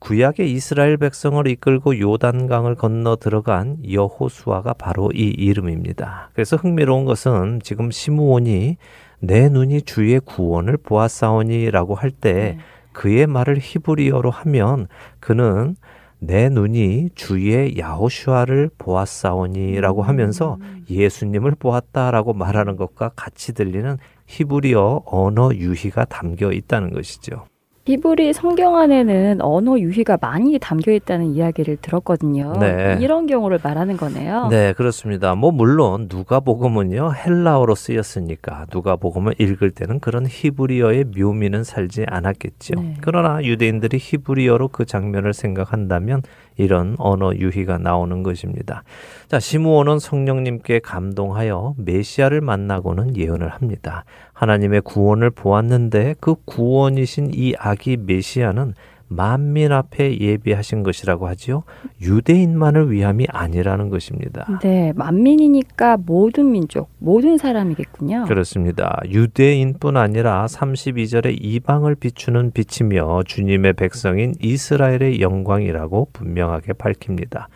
[0.00, 6.30] 구약의 이스라엘 백성을 이끌고 요단강을 건너 들어간 여호수아가 바로 이 이름입니다.
[6.34, 8.76] 그래서 흥미로운 것은 지금 시므온이
[9.20, 12.58] 내 눈이 주의 구원을 보았사오니라고 할때
[12.92, 14.88] 그의 말을 히브리어로 하면
[15.20, 15.76] 그는
[16.18, 20.58] 내 눈이 주의 야호슈아를 보았사오니라고 하면서
[20.88, 27.46] 예수님을 보았다라고 말하는 것과 같이 들리는 히브리어 언어 유희가 담겨 있다는 것이죠.
[27.86, 32.54] 히브리 성경 안에는 언어 유희가 많이 담겨 있다는 이야기를 들었거든요.
[32.58, 32.98] 네.
[33.00, 34.48] 이런 경우를 말하는 거네요.
[34.48, 35.36] 네, 그렇습니다.
[35.36, 42.74] 뭐 물론 누가복음은요 헬라어로 쓰였으니까 누가복음을 읽을 때는 그런 히브리어의 묘미는 살지 않았겠죠.
[42.80, 42.94] 네.
[43.02, 46.22] 그러나 유대인들이 히브리어로 그 장면을 생각한다면
[46.56, 48.82] 이런 언어 유희가 나오는 것입니다.
[49.28, 54.04] 자, 시므온은 성령님께 감동하여 메시아를 만나고는 예언을 합니다.
[54.32, 58.74] 하나님의 구원을 보았는데 그 구원이신 이 아기 메시아는
[59.08, 61.62] 만민 앞에 예비하신 것이라고 하지요.
[62.00, 64.46] 유대인만을 위함이 아니라는 것입니다.
[64.62, 68.24] 네, 만민이니까 모든 민족, 모든 사람이겠군요.
[68.26, 69.00] 그렇습니다.
[69.08, 77.48] 유대인뿐 아니라 32절에 이방을 비추는 빛이며 주님의 백성인 이스라엘의 영광이라고 분명하게 밝힙니다.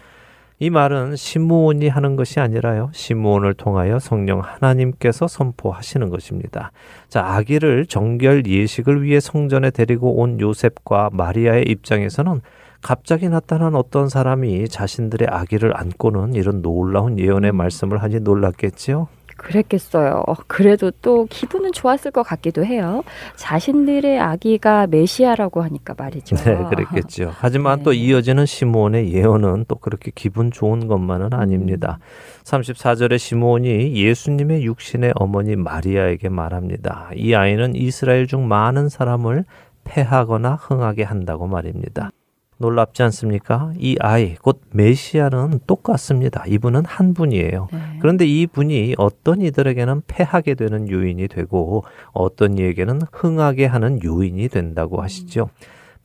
[0.63, 2.91] 이 말은 시므온이 하는 것이 아니라요.
[2.93, 6.71] 시므온을 통하여 성령 하나님께서 선포하시는 것입니다.
[7.09, 12.43] 자, 아기를 정결 예식을 위해 성전에 데리고 온 요셉과 마리아의 입장에서는
[12.83, 19.09] 갑자기 나타난 어떤 사람이 자신들의 아기를 안고는 이런 놀라운 예언의 말씀을 하니 놀랐겠지요.
[19.41, 20.23] 그랬겠어요.
[20.47, 23.03] 그래도 또 기분은 좋았을 것 같기도 해요.
[23.37, 26.37] 자신들의 아기가 메시아라고 하니까 말이죠.
[26.37, 27.33] 네, 그랬겠죠.
[27.35, 27.85] 하지만 네.
[27.85, 31.99] 또 이어지는 시므온의 예언은 또 그렇게 기분 좋은 것만은 아닙니다.
[32.45, 37.11] 34절에 시므온이 예수님의 육신의 어머니 마리아에게 말합니다.
[37.15, 39.45] 이 아이는 이스라엘 중 많은 사람을
[39.85, 42.11] 패하거나 흥하게 한다고 말입니다.
[42.61, 43.73] 놀랍지 않습니까?
[43.79, 46.45] 이 아이, 곧 메시아는 똑같습니다.
[46.47, 47.69] 이분은 한 분이에요.
[47.73, 47.79] 네.
[48.01, 55.03] 그런데 이 분이 어떤 이들에게는 패하게 되는 요인이 되고 어떤 이에게는 흥하게 하는 요인이 된다고
[55.03, 55.49] 하시죠.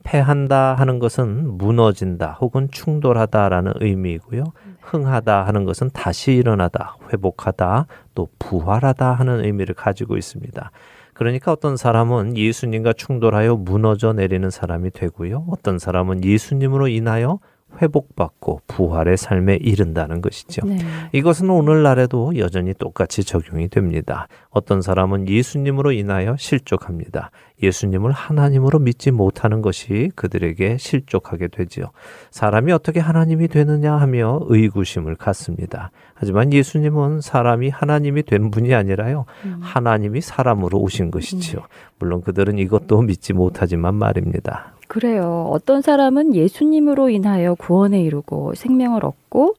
[0.02, 4.44] 패한다 하는 것은 무너진다 혹은 충돌하다라는 의미이고요.
[4.80, 10.70] 흥하다 하는 것은 다시 일어나다, 회복하다, 또 부활하다 하는 의미를 가지고 있습니다.
[11.16, 15.46] 그러니까 어떤 사람은 예수님과 충돌하여 무너져 내리는 사람이 되고요.
[15.48, 17.38] 어떤 사람은 예수님으로 인하여
[17.80, 20.66] 회복받고 부활의 삶에 이른다는 것이죠.
[20.66, 20.78] 네.
[21.12, 24.28] 이것은 오늘날에도 여전히 똑같이 적용이 됩니다.
[24.50, 27.30] 어떤 사람은 예수님으로 인하여 실족합니다.
[27.62, 31.90] 예수님을 하나님으로 믿지 못하는 것이 그들에게 실족하게 되지요.
[32.30, 35.90] 사람이 어떻게 하나님이 되느냐 하며 의구심을 갖습니다.
[36.14, 39.24] 하지만 예수님은 사람이 하나님이 된 분이 아니라요.
[39.60, 41.60] 하나님이 사람으로 오신 것이지요.
[41.98, 44.75] 물론 그들은 이것도 믿지 못하지만 말입니다.
[44.88, 45.48] 그래요.
[45.50, 49.54] 어떤 사람은 예수님으로 인하여 구원에 이르고 생명을 얻고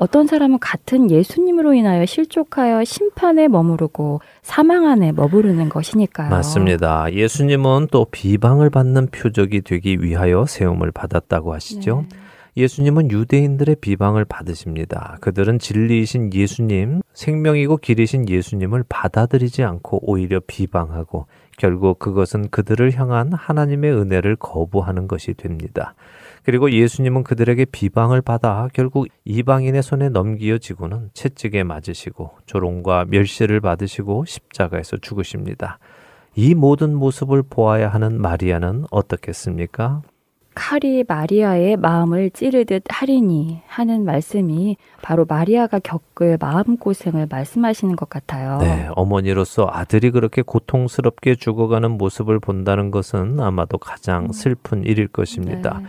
[0.00, 6.30] 어떤 사람은 같은 예수님으로 인하여 실족하여 심판에 머무르고 사망 안에 머무르는 것이니까요.
[6.30, 7.12] 맞습니다.
[7.12, 12.06] 예수님은 또 비방을 받는 표적이 되기 위하여 세움을 받았다고 하시죠.
[12.10, 12.16] 네.
[12.56, 15.18] 예수님은 유대인들의 비방을 받으십니다.
[15.20, 21.26] 그들은 진리이신 예수님, 생명이고 길이신 예수님을 받아들이지 않고 오히려 비방하고
[21.60, 25.94] 결국 그것은 그들을 향한 하나님의 은혜를 거부하는 것이 됩니다.
[26.42, 34.96] 그리고 예수님은 그들에게 비방을 받아 결국 이방인의 손에 넘기어지고는 채찍에 맞으시고 조롱과 멸시를 받으시고 십자가에서
[34.96, 35.78] 죽으십니다.
[36.34, 40.00] 이 모든 모습을 보아야 하는 마리아는 어떻겠습니까?
[40.54, 48.58] 칼이 마리아의 마음을 찌르듯 하리니 하는 말씀이 바로 마리아가 겪을 마음고생을 말씀하시는 것 같아요.
[48.58, 55.78] 네, 어머니로서 아들이 그렇게 고통스럽게 죽어가는 모습을 본다는 것은 아마도 가장 슬픈 일일 것입니다.
[55.78, 55.86] 네.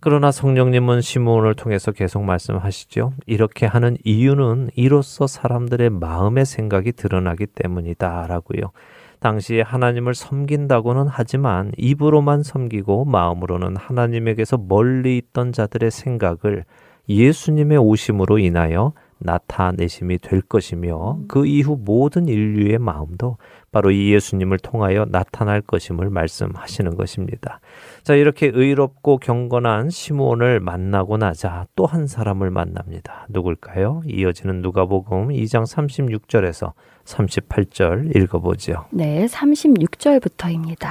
[0.00, 3.12] 그러나 성령님은 시므온을 통해서 계속 말씀하시죠.
[3.26, 8.72] 이렇게 하는 이유는 이로써 사람들의 마음의 생각이 드러나기 때문이다라고요.
[9.22, 16.64] 당시에 하나님을 섬긴다고는 하지만 입으로만 섬기고 마음으로는 하나님에게서 멀리 있던 자들의 생각을
[17.08, 23.38] 예수님의 오심으로 인하여 나타내심이 될 것이며 그 이후 모든 인류의 마음도
[23.72, 27.60] 바로 이 예수님을 통하여 나타날 것임을 말씀하시는 것입니다.
[28.04, 33.26] 자, 이렇게 의롭고 경건한 시므온을 만나고 나자 또 한 사람을 만납니다.
[33.28, 34.02] 누굴까요?
[34.06, 36.72] 이어지는 누가복음 2장 36절에서
[37.04, 38.86] 38절 읽어보죠.
[38.90, 40.86] 네, 36절부터입니다.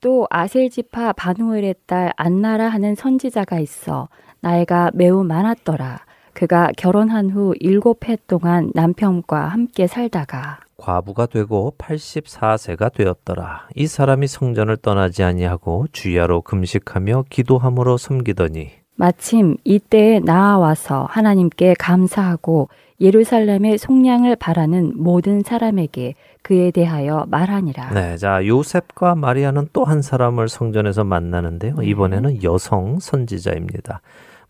[0.00, 4.08] 또 아셀지파 바누엘의 딸 안나라 하는 선지자가 있어
[4.40, 5.98] 나이가 매우 많았더라.
[6.32, 13.68] 그가 결혼한 후 일곱 해 동안 남편과 함께 살다가 과부가 되고 84세가 되었더라.
[13.74, 22.68] 이 사람이 성전을 떠나지 아니하고 주야로 금식하며 기도함으로 섬기더니 마침 이때에 나아와서 하나님께 감사하고
[23.00, 27.90] 예루살렘의 속량을 바라는 모든 사람에게 그에 대하여 말하니라.
[27.94, 31.76] 네, 자 요셉과 마리아는 또 한 사람을 성전에서 만나는데요.
[31.76, 31.86] 네.
[31.86, 34.00] 이번에는 여성 선지자입니다.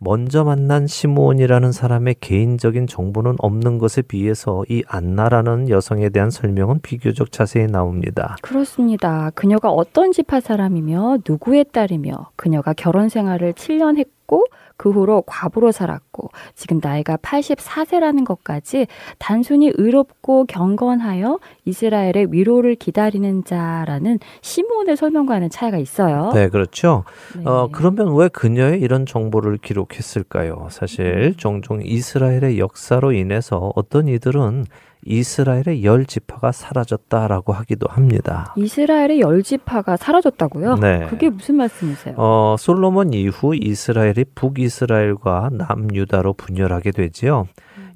[0.00, 7.32] 먼저 만난 시므온이라는 사람의 개인적인 정보는 없는 것에 비해서 이 안나라는 여성에 대한 설명은 비교적
[7.32, 8.36] 자세히 나옵니다.
[8.42, 9.30] 그렇습니다.
[9.34, 14.44] 그녀가 어떤 지파 사람이며 누구의 딸이며 그녀가 결혼 생활을 7년 했고
[14.78, 18.86] 그 후로 과부로 살았고 지금 나이가 84세라는 것까지
[19.18, 26.30] 단순히 의롭고 경건하여 이스라엘의 위로를 기다리는 자라는 시므온의 설명과는 차이가 있어요.
[26.32, 27.04] 네, 그렇죠.
[27.36, 27.42] 네.
[27.44, 30.68] 어, 그러면 왜 그녀의 이런 정보를 기록했을까요?
[30.70, 34.64] 사실 종종 이스라엘의 역사로 인해서 어떤 이들은
[35.04, 38.54] 이스라엘의 열 지파가 사라졌다라고 하기도 합니다.
[38.56, 40.76] 이스라엘의 열 지파가 사라졌다고요?
[40.76, 41.06] 네.
[41.08, 42.14] 그게 무슨 말씀이세요?
[42.16, 47.46] 어, 솔로몬 이후 이스라엘이 북이스라엘과 남유다로 분열하게 되지요.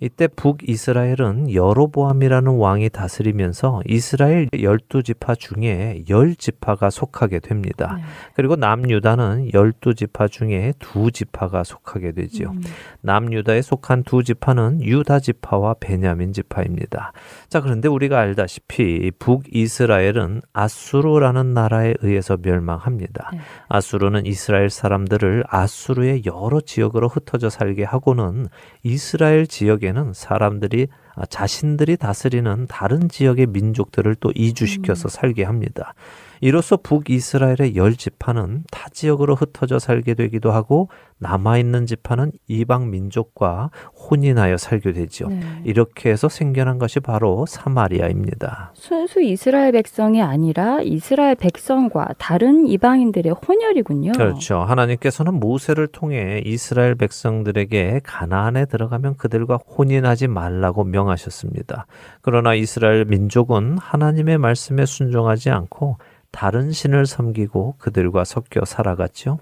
[0.03, 7.95] 이때 북이스라엘은 여로보암이라는 왕이 다스리면서 이스라엘 열두 지파 중에 열 지파가 속하게 됩니다.
[7.97, 8.03] 네.
[8.35, 12.51] 그리고 남유다는 열두 지파 중에 두 지파가 속하게 되지요.
[12.51, 12.63] 음.
[13.03, 17.13] 남유다에 속한 두 지파는 유다 지파와 베냐민 지파입니다.
[17.49, 23.31] 자, 그런데 우리가 알다시피 북이스라엘은 아수르라는 나라에 의해서 멸망합니다.
[23.33, 23.39] 네.
[23.69, 28.49] 아수르는 이스라엘 사람들을 아수르의 여러 지역으로 흩어져 살게 하고는
[28.83, 35.95] 이스라엘 지역에 는 사람들이 아, 자신들이 다스리는 다른 지역의 민족들을 또 이주시켜서 살게 합니다.
[36.43, 40.89] 이로써 북이스라엘의 열 지파는 타 지역으로 흩어져 살게 되기도 하고
[41.19, 45.29] 남아있는 지파는 이방 민족과 혼인하여 살게 되죠.
[45.29, 45.41] 네.
[45.65, 48.73] 이렇게 해서 생겨난 것이 바로 사마리아입니다.
[48.75, 54.13] 순수 이스라엘 백성이 아니라 이스라엘 백성과 다른 이방인들의 혼혈이군요.
[54.13, 54.59] 그렇죠.
[54.59, 61.87] 하나님께서는 모세를 통해 이스라엘 백성들에게 가나안에 들어가면 그들과 혼인하지 말라고 명하셨습니다.
[62.21, 65.99] 그러나 이스라엘 민족은 하나님의 말씀에 순종하지 않고
[66.33, 69.39] 다른 신을 섬기고 그들과 섞여 살아갔죠.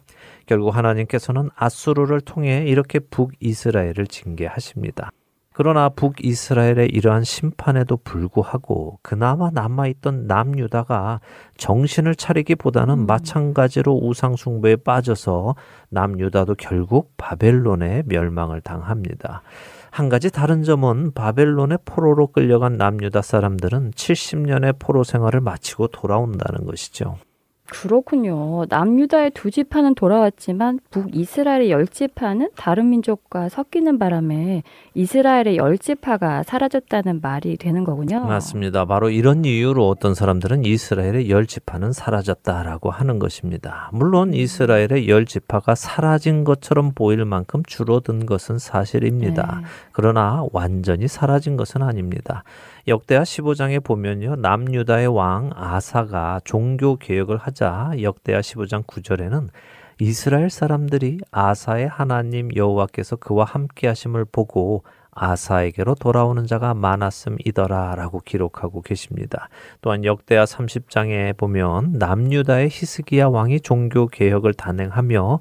[0.47, 5.11] 결국 하나님께서는 아수르를 통해 이렇게 북이스라엘을 징계하십니다.
[5.53, 11.20] 그러나 북이스라엘의 이러한 심판에도 불구하고 그나마 남아있던 남유다가
[11.57, 15.57] 정신을 차리기보다는 마찬가지로 우상숭배에 빠져서
[15.91, 19.43] 남유다도 결국 바벨론의 멸망을 당합니다.
[19.91, 27.16] 한 가지 다른 점은 바벨론의 포로로 끌려간 남유다 사람들은 70년의 포로 생활을 마치고 돌아온다는 것이죠.
[27.71, 28.64] 그렇군요.
[28.68, 34.64] 남유다의 두 지파는 돌아왔지만 북이스라엘의 열 지파는 다른 민족과 섞이는 바람에
[34.95, 38.21] 이스라엘의 열 지파가 사라졌다는 말이 되는 거군요.
[38.27, 38.85] 맞습니다.
[38.85, 43.89] 바로 이런 이유로 어떤 사람들은 이스라엘의 열 지파는 사라졌다라고 하는 것입니다.
[43.93, 49.61] 물론 이스라엘의 열 지파가 사라진 것처럼 보일 만큼 줄어든 것은 사실입니다.
[49.62, 49.66] 네.
[49.93, 52.43] 그러나 완전히 사라진 것은 아닙니다.
[52.89, 54.37] 역대하 15장에 보면요.
[54.37, 59.49] 남유다의 왕 아사가 종교 개혁을 하자 역대하 15장 9절에는
[60.01, 69.51] 이스라엘 사람들이 아사의 하나님 여호와께서 그와 함께 하심을 보고 아사에게로 돌아오는 자가 많았음이더라라고 기록하고 계십니다.
[69.83, 75.41] 또한 역대하 30장에 보면 남유다의 히스기야 왕이 종교 개혁을 단행하며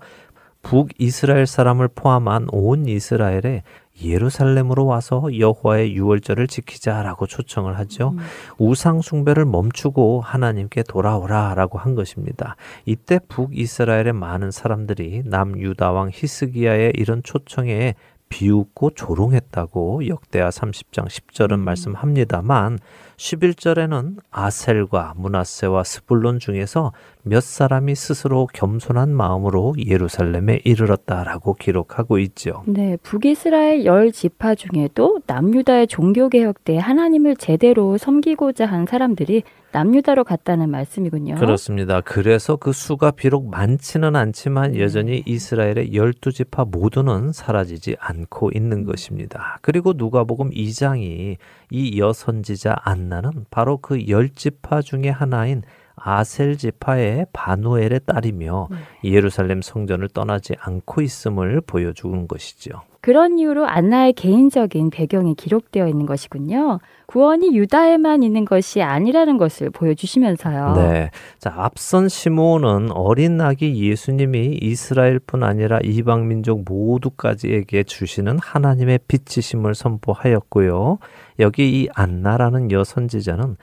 [0.61, 3.63] 북이스라엘 사람을 포함한 온 이스라엘에
[4.03, 8.09] 예루살렘으로 와서 여호와의 유월절을 지키자라고 초청을 하죠.
[8.09, 8.19] 음.
[8.57, 12.55] 우상 숭배를 멈추고 하나님께 돌아오라라고 한 것입니다.
[12.85, 17.95] 이때 북이스라엘의 많은 사람들이 남유다 왕 히스기야의 이런 초청에
[18.29, 21.59] 비웃고 조롱했다고 역대하 30장 10절은 음.
[21.61, 22.79] 말씀합니다만
[23.19, 26.93] 11절에는 아셀과 문하세와 스불론 중에서
[27.23, 32.63] 몇 사람이 스스로 겸손한 마음으로 예루살렘에 이르렀다라고 기록하고 있죠.
[32.65, 40.23] 네, 북이스라엘 열 지파 중에도 남유다의 종교 개혁 때 하나님을 제대로 섬기고자 한 사람들이 남유다로
[40.23, 41.35] 갔다는 말씀이군요.
[41.35, 42.01] 그렇습니다.
[42.01, 49.59] 그래서 그 수가 비록 많지는 않지만 여전히 이스라엘의 열두 지파 모두는 사라지지 않고 있는 것입니다.
[49.61, 51.37] 그리고 누가복음 2장이
[51.71, 55.61] 이 여선지자 안나는 바로 그 열 지파 중에 하나인
[55.95, 58.69] 아셀 지파의 바누엘의 딸이며
[59.03, 62.81] 예루살렘 성전을 떠나지 않고 있음을 보여주는 것이죠.
[63.01, 66.79] 그런 이유로 안나의 개인적인 배경이 기록되어 있는 것이군요.
[67.05, 70.73] 구원이 유다에만 있는 것이 아니라는 것을 보여주시면서요.
[70.75, 71.09] 네.
[71.37, 80.99] 자, 앞선 시므온은 어린 아기 예수님이 이스라엘뿐 아니라 이방 민족 모두까지에게 주시는 하나님의 빛이심을 선포하였고요.
[81.39, 83.55] 여기 이 안나라는 여선지자는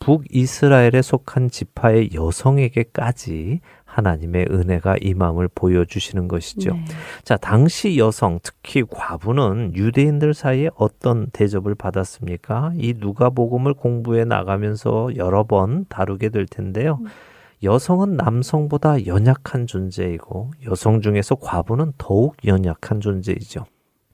[0.00, 6.74] 북이스라엘에 속한 지파의 여성에게까지 하나님의 은혜가 임함을 보여주시는 것이죠.
[6.74, 6.84] 네.
[7.22, 12.72] 자, 당시 여성, 특히 과부는 유대인들 사이에 어떤 대접을 받았습니까?
[12.76, 16.98] 이 누가복음을 공부해 나가면서 여러 번 다루게 될 텐데요.
[17.62, 23.64] 여성은 남성보다 연약한 존재이고 여성 중에서 과부는 더욱 연약한 존재이죠.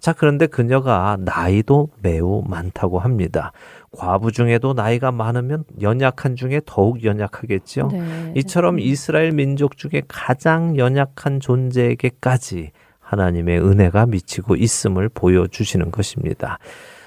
[0.01, 3.53] 자, 그런데 그녀가 나이도 매우 많다고 합니다.
[3.92, 7.88] 과부 중에도 나이가 많으면 연약한 중에 더욱 연약하겠죠.
[7.92, 8.32] 네.
[8.36, 12.70] 이처럼 이스라엘 민족 중에 가장 연약한 존재에게까지
[13.01, 16.59] 하나님의 은혜가 미치고 있음을 보여주시는 것입니다.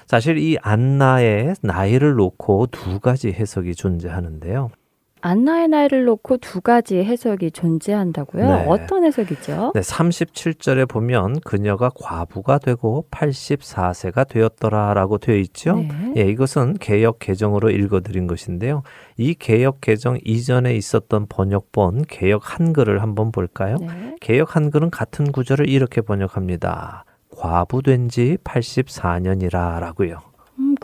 [0.06, 4.70] 사실 이 안나의 나이를 놓고 두 가지 해석이 존재하는데요.
[5.26, 8.46] 안나의 나이를 놓고 두 가지 해석이 존재한다고요?
[8.46, 8.66] 네.
[8.68, 9.72] 어떤 해석이죠?
[9.74, 15.76] 네, 37절에 보면 그녀가 과부가 되고 84세가 되었더라라고 되어 있죠.
[15.76, 16.12] 네.
[16.18, 18.82] 예, 이것은 개역 개정으로 읽어 드린 것인데요.
[19.16, 23.76] 이 개역 개정 이전에 있었던 번역본 개역 한글을 한번 볼까요?
[23.80, 24.16] 네.
[24.20, 27.06] 개역 한글은 같은 구절을 이렇게 번역합니다.
[27.34, 30.33] 과부된 지 84년이라라고요.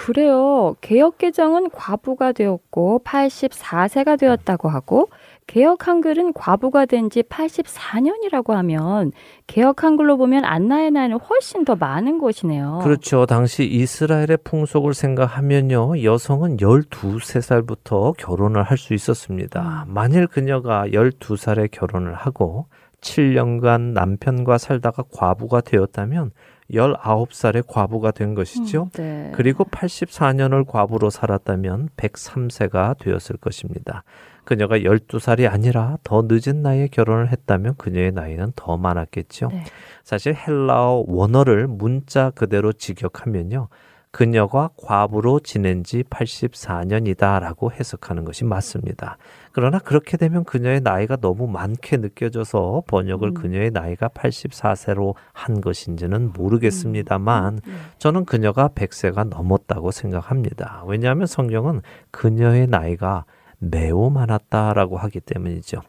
[0.00, 0.74] 음, 그래요.
[0.80, 5.08] 개혁 개정은 과부가 되었고 84세가 되었다고 하고
[5.46, 9.10] 개혁 한글은 과부가 된 지 84년이라고 하면
[9.48, 12.80] 개혁 한글로 보면 안나의 나이는 훨씬 더 많은 것이네요.
[12.82, 13.26] 그렇죠.
[13.26, 16.02] 당시 이스라엘의 풍속을 생각하면요.
[16.04, 19.84] 여성은 12살부터 결혼을 할 수 있었습니다.
[19.88, 22.66] 만일 그녀가 12살에 결혼을 하고
[23.02, 26.30] 7년간 남편과 살다가 과부가 되었다면
[26.72, 28.90] 19살에 과부가 된 것이죠.
[28.94, 29.30] 네.
[29.34, 34.04] 그리고 84년을 과부로 살았다면 103세가 되었을 것입니다.
[34.44, 39.48] 그녀가 12살이 아니라 더 늦은 나이에 결혼을 했다면 그녀의 나이는 더 많았겠죠.
[39.48, 39.64] 네.
[40.02, 43.68] 사실 헬라어 원어를 문자 그대로 직역하면요.
[44.12, 49.18] 그녀가 과부로 지낸 지 84년이다 라고 해석하는 것이 맞습니다.
[49.52, 53.34] 그러나 그렇게 되면 그녀의 나이가 너무 많게 느껴져서 번역을 음.
[53.34, 57.80] 그녀의 나이가 84세로 한 것인지는 모르겠습니다만 음.
[57.98, 60.82] 저는 그녀가 100세가 넘었다고 생각합니다.
[60.86, 63.24] 왜냐하면 성경은 그녀의 나이가
[63.58, 65.82] 매우 많았다라고 하기 때문이죠.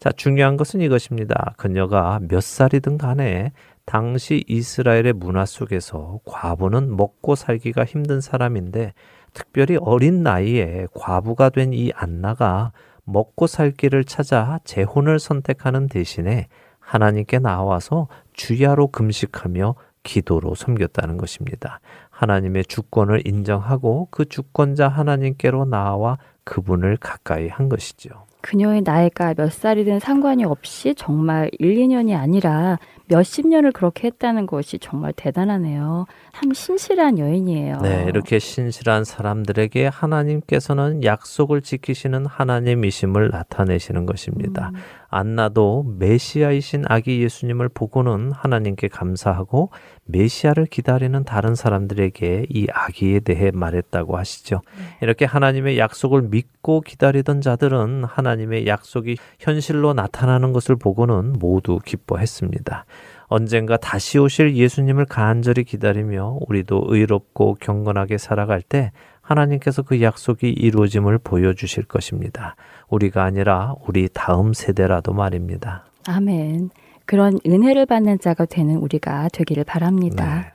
[0.00, 1.54] 자, 중요한 것은 이것입니다.
[1.56, 3.52] 그녀가 몇 살이든 간에
[3.88, 8.92] 당시 이스라엘의 문화 속에서 과부는 먹고 살기가 힘든 사람인데
[9.32, 12.72] 특별히 어린 나이에 과부가 된 이 안나가
[13.04, 16.48] 먹고 살 길을 찾아 재혼을 선택하는 대신에
[16.80, 21.80] 하나님께 나와서 주야로 금식하며 기도로 섬겼다는 것입니다.
[22.10, 28.10] 하나님의 주권을 인정하고 그 주권자 하나님께로 나와 그분을 가까이 한 것이죠.
[28.42, 32.78] 그녀의 나이가 몇 살이든 상관이 없이 정말 1, 2년이 아니라
[33.08, 36.06] 몇십 년을 그렇게 했다는 것이 정말 대단하네요.
[36.34, 37.80] 참 신실한 여인이에요.
[37.80, 44.70] 네, 이렇게 신실한 사람들에게 하나님께서는 약속을 지키시는 하나님이심을 나타내시는 것입니다.
[44.74, 44.80] 음.
[45.10, 49.70] 안나도 메시아이신 아기 예수님을 보고는 하나님께 감사하고
[50.04, 54.60] 메시아를 기다리는 다른 사람들에게 이 아기에 대해 말했다고 하시죠.
[55.00, 62.84] 이렇게 하나님의 약속을 믿고 기다리던 자들은 하나님의 약속이 현실로 나타나는 것을 보고는 모두 기뻐했습니다.
[63.28, 71.18] 언젠가 다시 오실 예수님을 간절히 기다리며 우리도 의롭고 경건하게 살아갈 때 하나님께서 그 약속이 이루어짐을
[71.18, 72.56] 보여주실 것입니다.
[72.88, 75.84] 우리가 아니라 우리 다음 세대라도 말입니다.
[76.06, 76.70] 아멘.
[77.04, 80.42] 그런 은혜를 받는 자가 되는 우리가 되기를 바랍니다.
[80.42, 80.52] 네.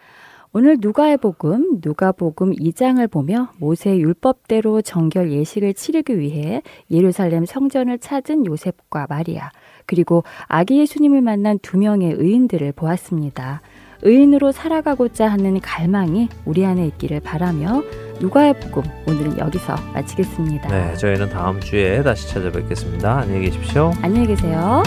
[0.55, 6.61] 오늘 누가의 복음, 누가복음 2장을 보며 모세 율법대로 정결 예식을 치르기 위해
[6.91, 9.49] 예루살렘 성전을 찾은 요셉과 마리아,
[9.85, 13.61] 그리고 아기 예수님을 만난 두 명의 의인들을 보았습니다.
[14.03, 17.83] 의인으로 살아가고자 하는 갈망이 우리 안에 있기를 바라며
[18.19, 20.69] 누가의 복음 오늘은 여기서 마치겠습니다.
[20.69, 23.19] 네, 저희는 다음 주에 다시 찾아뵙겠습니다.
[23.19, 23.91] 안녕히 계십시오.
[24.01, 24.83] 안녕히 계세요.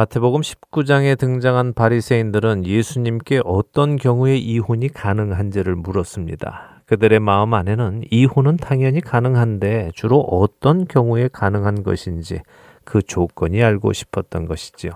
[0.00, 6.80] 마태복음 19장에 등장한 바리새인들은 예수님께 어떤 경우에 이혼이 가능한지를 물었습니다.
[6.86, 12.40] 그들의 마음 안에는 이혼은 당연히 가능한데 주로 어떤 경우에 가능한 것인지
[12.82, 14.92] 그 조건이 알고 싶었던 것이지요.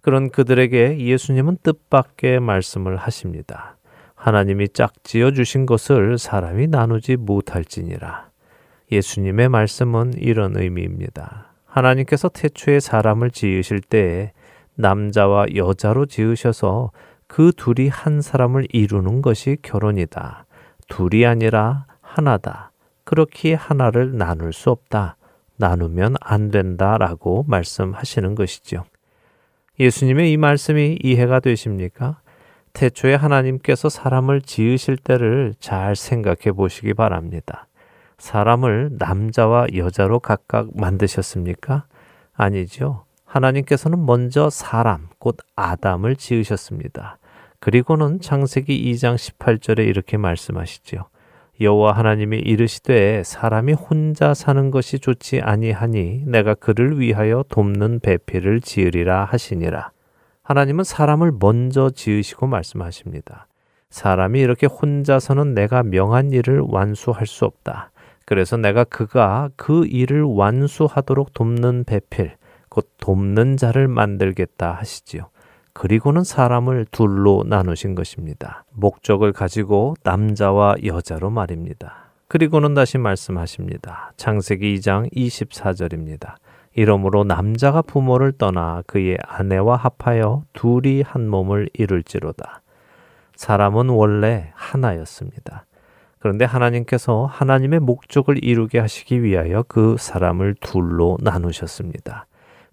[0.00, 3.76] 그런 그들에게 예수님은 뜻밖의 말씀을 하십니다.
[4.14, 8.30] 하나님이 짝지어 주신 것을 사람이 나누지 못할지니라.
[8.90, 11.51] 예수님의 말씀은 이런 의미입니다.
[11.72, 14.32] 하나님께서 태초에 사람을 지으실 때에
[14.74, 16.90] 남자와 여자로 지으셔서
[17.26, 20.44] 그 둘이 한 사람을 이루는 것이 결혼이다.
[20.88, 22.72] 둘이 아니라 하나다.
[23.04, 25.16] 그렇게 하나를 나눌 수 없다.
[25.56, 26.98] 나누면 안 된다.
[26.98, 28.84] 라고 말씀하시는 것이죠.
[29.80, 32.20] 예수님의 이 말씀이 이해가 되십니까?
[32.74, 37.66] 태초에 하나님께서 사람을 지으실 때를 잘 생각해 보시기 바랍니다.
[38.22, 41.86] 사람을 남자와 여자로 각각 만드셨습니까?
[42.32, 43.04] 아니죠.
[43.24, 47.18] 하나님께서는 먼저 사람, 곧 아담을 지으셨습니다.
[47.58, 51.06] 그리고는 창세기 2장 18절에 이렇게 말씀하시지요.
[51.60, 59.24] 여호와 하나님이 이르시되 사람이 혼자 사는 것이 좋지 아니하니 내가 그를 위하여 돕는 배필을 지으리라
[59.24, 59.90] 하시니라.
[60.44, 63.48] 하나님은 사람을 먼저 지으시고 말씀하십니다.
[63.90, 67.91] 사람이 이렇게 혼자서는 내가 명한 일을 완수할 수 없다.
[68.32, 72.34] 그래서 내가 그가 그 일을 완수하도록 돕는 배필,
[72.70, 75.28] 곧 돕는 자를 만들겠다 하시지요.
[75.74, 78.64] 그리고는 사람을 둘로 나누신 것입니다.
[78.70, 82.06] 목적을 가지고 남자와 여자로 말입니다.
[82.26, 84.14] 그리고는 다시 말씀하십니다.
[84.16, 86.36] 창세기 2장 24절입니다.
[86.74, 92.62] 이러므로 남자가 부모를 떠나 그의 아내와 합하여 둘이 한 몸을 이룰지로다.
[93.36, 95.66] 사람은 원래 하나였습니다.
[96.22, 102.26] 그런데 하나님께서 하나님의 목적을 이루게 하시기 위하여 그 사람을 둘로 나누셨습니다.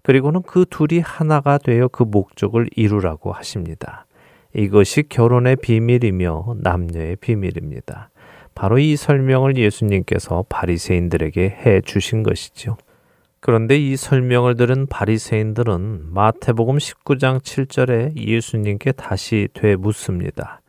[0.04, 4.06] 그리고는 그 둘이 하나가 되어 그 목적을 이루라고 하십니다.
[4.54, 8.10] 이것이 결혼의 비밀이며 남녀의 비밀입니다.
[8.54, 12.76] 바로 이 설명을 예수님께서 바리새인들에게 해 주신 것이죠.
[13.40, 20.60] 그런데 이 설명을 들은 바리새인들은 마태복음 19장 7절에 예수님께 다시 되묻습니다.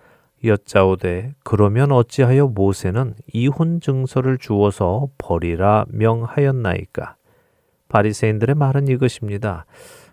[0.44, 7.16] 여짜오되 그러면 어찌하여 모세는 이혼 증서를 주어서 버리라 명하였나이까?
[7.90, 9.66] 바리새인들의 말은 이것입니다.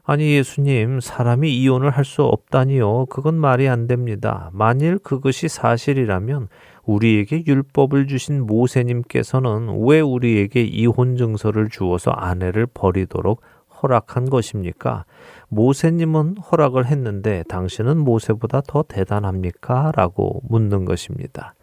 [0.05, 3.07] 아니 예수님 사람이 이혼을 할 수 없다니요.
[3.07, 4.51] 그건 말이 안 됩니다.
[4.53, 6.49] 만일 그것이 사실이라면
[6.85, 13.43] 우리에게 율법을 주신 모세님께서는 왜 우리에게 이혼 증서를 주어서 아내를 버리도록
[13.83, 15.05] 허락한 것입니까?
[15.49, 19.93] 모세님은 허락을 했는데 당신은 모세보다 더 대단합니까?
[19.95, 21.55] 라고 묻는 것입니다.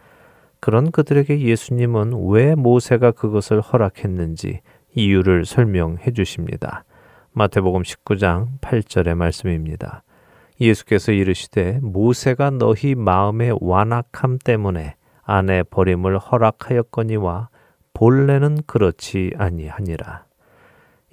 [0.60, 4.62] 그런 그들에게 예수님은 왜 모세가 그것을 허락했는지
[4.96, 6.84] 이유를 설명해 주십니다.
[7.34, 10.04] 마태복음 19장 8절의 말씀입니다.
[10.60, 17.50] 예수께서 이르시되 모세가 너희 마음의 완악함 때문에 아내 버림을 허락하였거니와
[17.94, 20.26] 본래는 그렇지 아니하니라.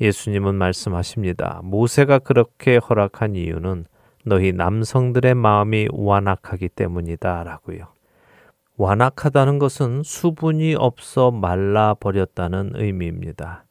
[0.03, 1.61] 예수님은 말씀하십니다.
[1.63, 3.87] 모세가 그렇게 허락한 이유는
[4.25, 7.87] 너희 남성들의 마음이 완악하기 때문이다 라고요.
[8.77, 13.65] 완악하다는 것은 수분이 없어 말라 버렸다는 의미입니다.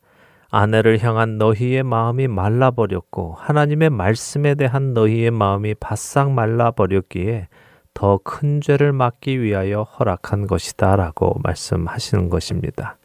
[0.50, 7.48] 아내를 향한 너희의 마음이 말라버렸고 하나님의 말씀에 대한 너희의 마음이 바싹 말라버렸기에
[7.94, 12.98] 더 큰 죄를 막기 위하여 허락한 것이다 라고 말씀하시는 것입니다.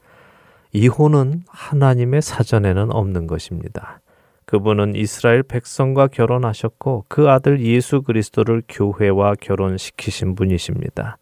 [0.72, 4.00] 이혼은 하나님의 사전에는 없는 것입니다.
[4.44, 11.18] 그분은 이스라엘 백성과 결혼하셨고 그 아들 예수 그리스도를 교회와 결혼시키신 분이십니다.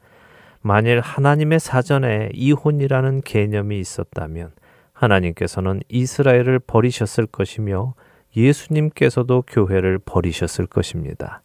[0.61, 4.53] 만일 하나님의 사전에 이혼이라는 개념이 있었다면
[4.93, 7.95] 하나님께서는 이스라엘을 버리셨을 것이며
[8.37, 11.43] 예수님께서도 교회를 버리셨을 것입니다.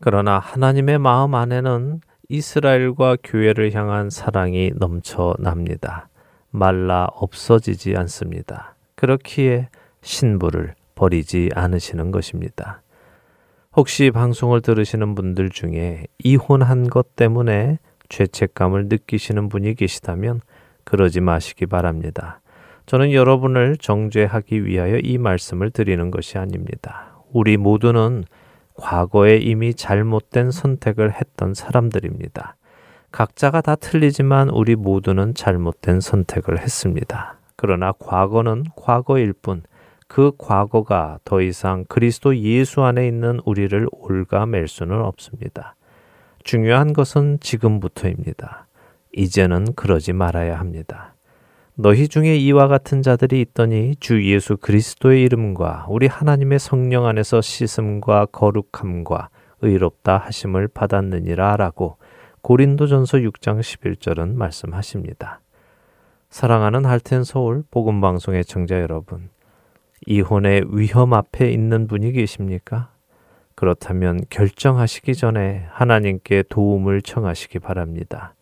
[0.00, 6.08] 그러나 하나님의 마음 안에는 이스라엘과 교회를 향한 사랑이 넘쳐납니다.
[6.52, 8.76] 말라 없어지지 않습니다.
[8.94, 9.68] 그렇기에
[10.02, 12.82] 신부를 버리지 않으시는 것입니다.
[13.74, 17.78] 혹시 방송을 들으시는 분들 중에 이혼한 것 때문에
[18.10, 20.42] 죄책감을 느끼시는 분이 계시다면
[20.84, 22.40] 그러지 마시기 바랍니다.
[22.84, 27.16] 저는 여러분을 정죄하기 위하여 이 말씀을 드리는 것이 아닙니다.
[27.32, 28.24] 우리 모두는
[28.74, 32.56] 과거에 이미 잘못된 선택을 했던 사람들입니다.
[33.12, 37.38] 각자가 다 틀리지만 우리 모두는 잘못된 선택을 했습니다.
[37.56, 39.62] 그러나 과거는 과거일 뿐,
[40.08, 45.76] 그 과거가 더 이상 그리스도 예수 안에 있는 우리를 올가맬 수는 없습니다.
[46.42, 48.66] 중요한 것은 지금부터입니다.
[49.12, 51.14] 이제는 그러지 말아야 합니다.
[51.74, 58.26] 너희 중에 이와 같은 자들이 있더니 주 예수 그리스도의 이름과 우리 하나님의 성령 안에서 씻음과
[58.32, 59.28] 거룩함과
[59.62, 61.96] 의롭다 하심을 받았느니라 라고
[62.42, 65.40] 고린도전서 6장 11절은 말씀하십니다.
[66.28, 69.28] 사랑하는 할텐 서울 복음 방송의 청자 여러분,
[70.06, 72.90] 이혼의 위험 앞에 있는 분이 계십니까?
[73.54, 78.34] 그렇다면 결정하시기 전에 하나님께 도움을 청하시기 바랍니다.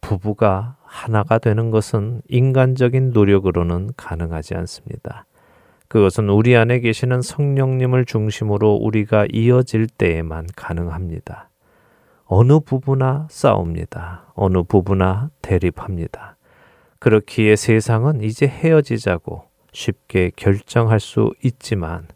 [0.00, 5.26] 부부가 하나가 되는 것은 인간적인 노력으로는 가능하지 않습니다.
[5.86, 11.49] 그것은 우리 안에 계시는 성령님을 중심으로 우리가 이어질 때에만 가능합니다.
[12.32, 14.32] 어느 부부나 싸웁니다.
[14.34, 16.36] 어느 부부나 대립합니다.
[17.00, 22.06] 그렇기에 세상은 이제 헤어지자고 쉽게 결정할 수 있지만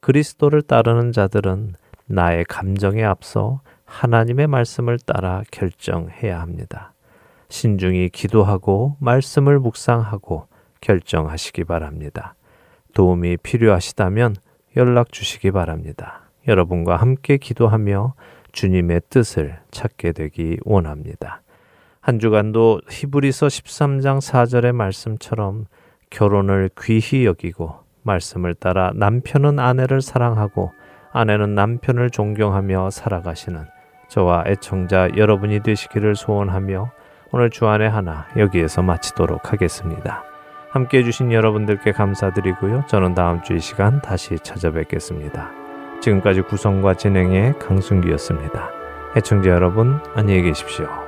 [0.00, 1.74] 그리스도를 따르는 자들은
[2.06, 6.94] 나의 감정에 앞서 하나님의 말씀을 따라 결정해야 합니다.
[7.50, 10.46] 신중히 기도하고 말씀을 묵상하고
[10.80, 12.36] 결정하시기 바랍니다.
[12.94, 14.36] 도움이 필요하시다면
[14.78, 16.22] 연락 주시기 바랍니다.
[16.46, 18.14] 여러분과 함께 기도하며
[18.58, 21.42] 주님의 뜻을 찾게 되기 원합니다.
[22.00, 25.66] 한 주간도 히브리서 13장 4절의 말씀처럼
[26.10, 30.72] 결혼을 귀히 여기고 말씀을 따라 남편은 아내를 사랑하고
[31.12, 33.64] 아내는 남편을 존경하며 살아가시는
[34.08, 36.90] 저와 애청자 여러분이 되시기를 소원하며
[37.30, 40.24] 오늘 주안의 하나 여기에서 마치도록 하겠습니다.
[40.70, 42.86] 함께 해주신 여러분들께 감사드리고요.
[42.88, 45.67] 저는 다음 주 이 시간 다시 찾아뵙겠습니다.
[46.00, 48.70] 지금까지 구성과 진행의 강순기였습니다.
[49.16, 51.07] 애청자 여러분, 안녕히 계십시오.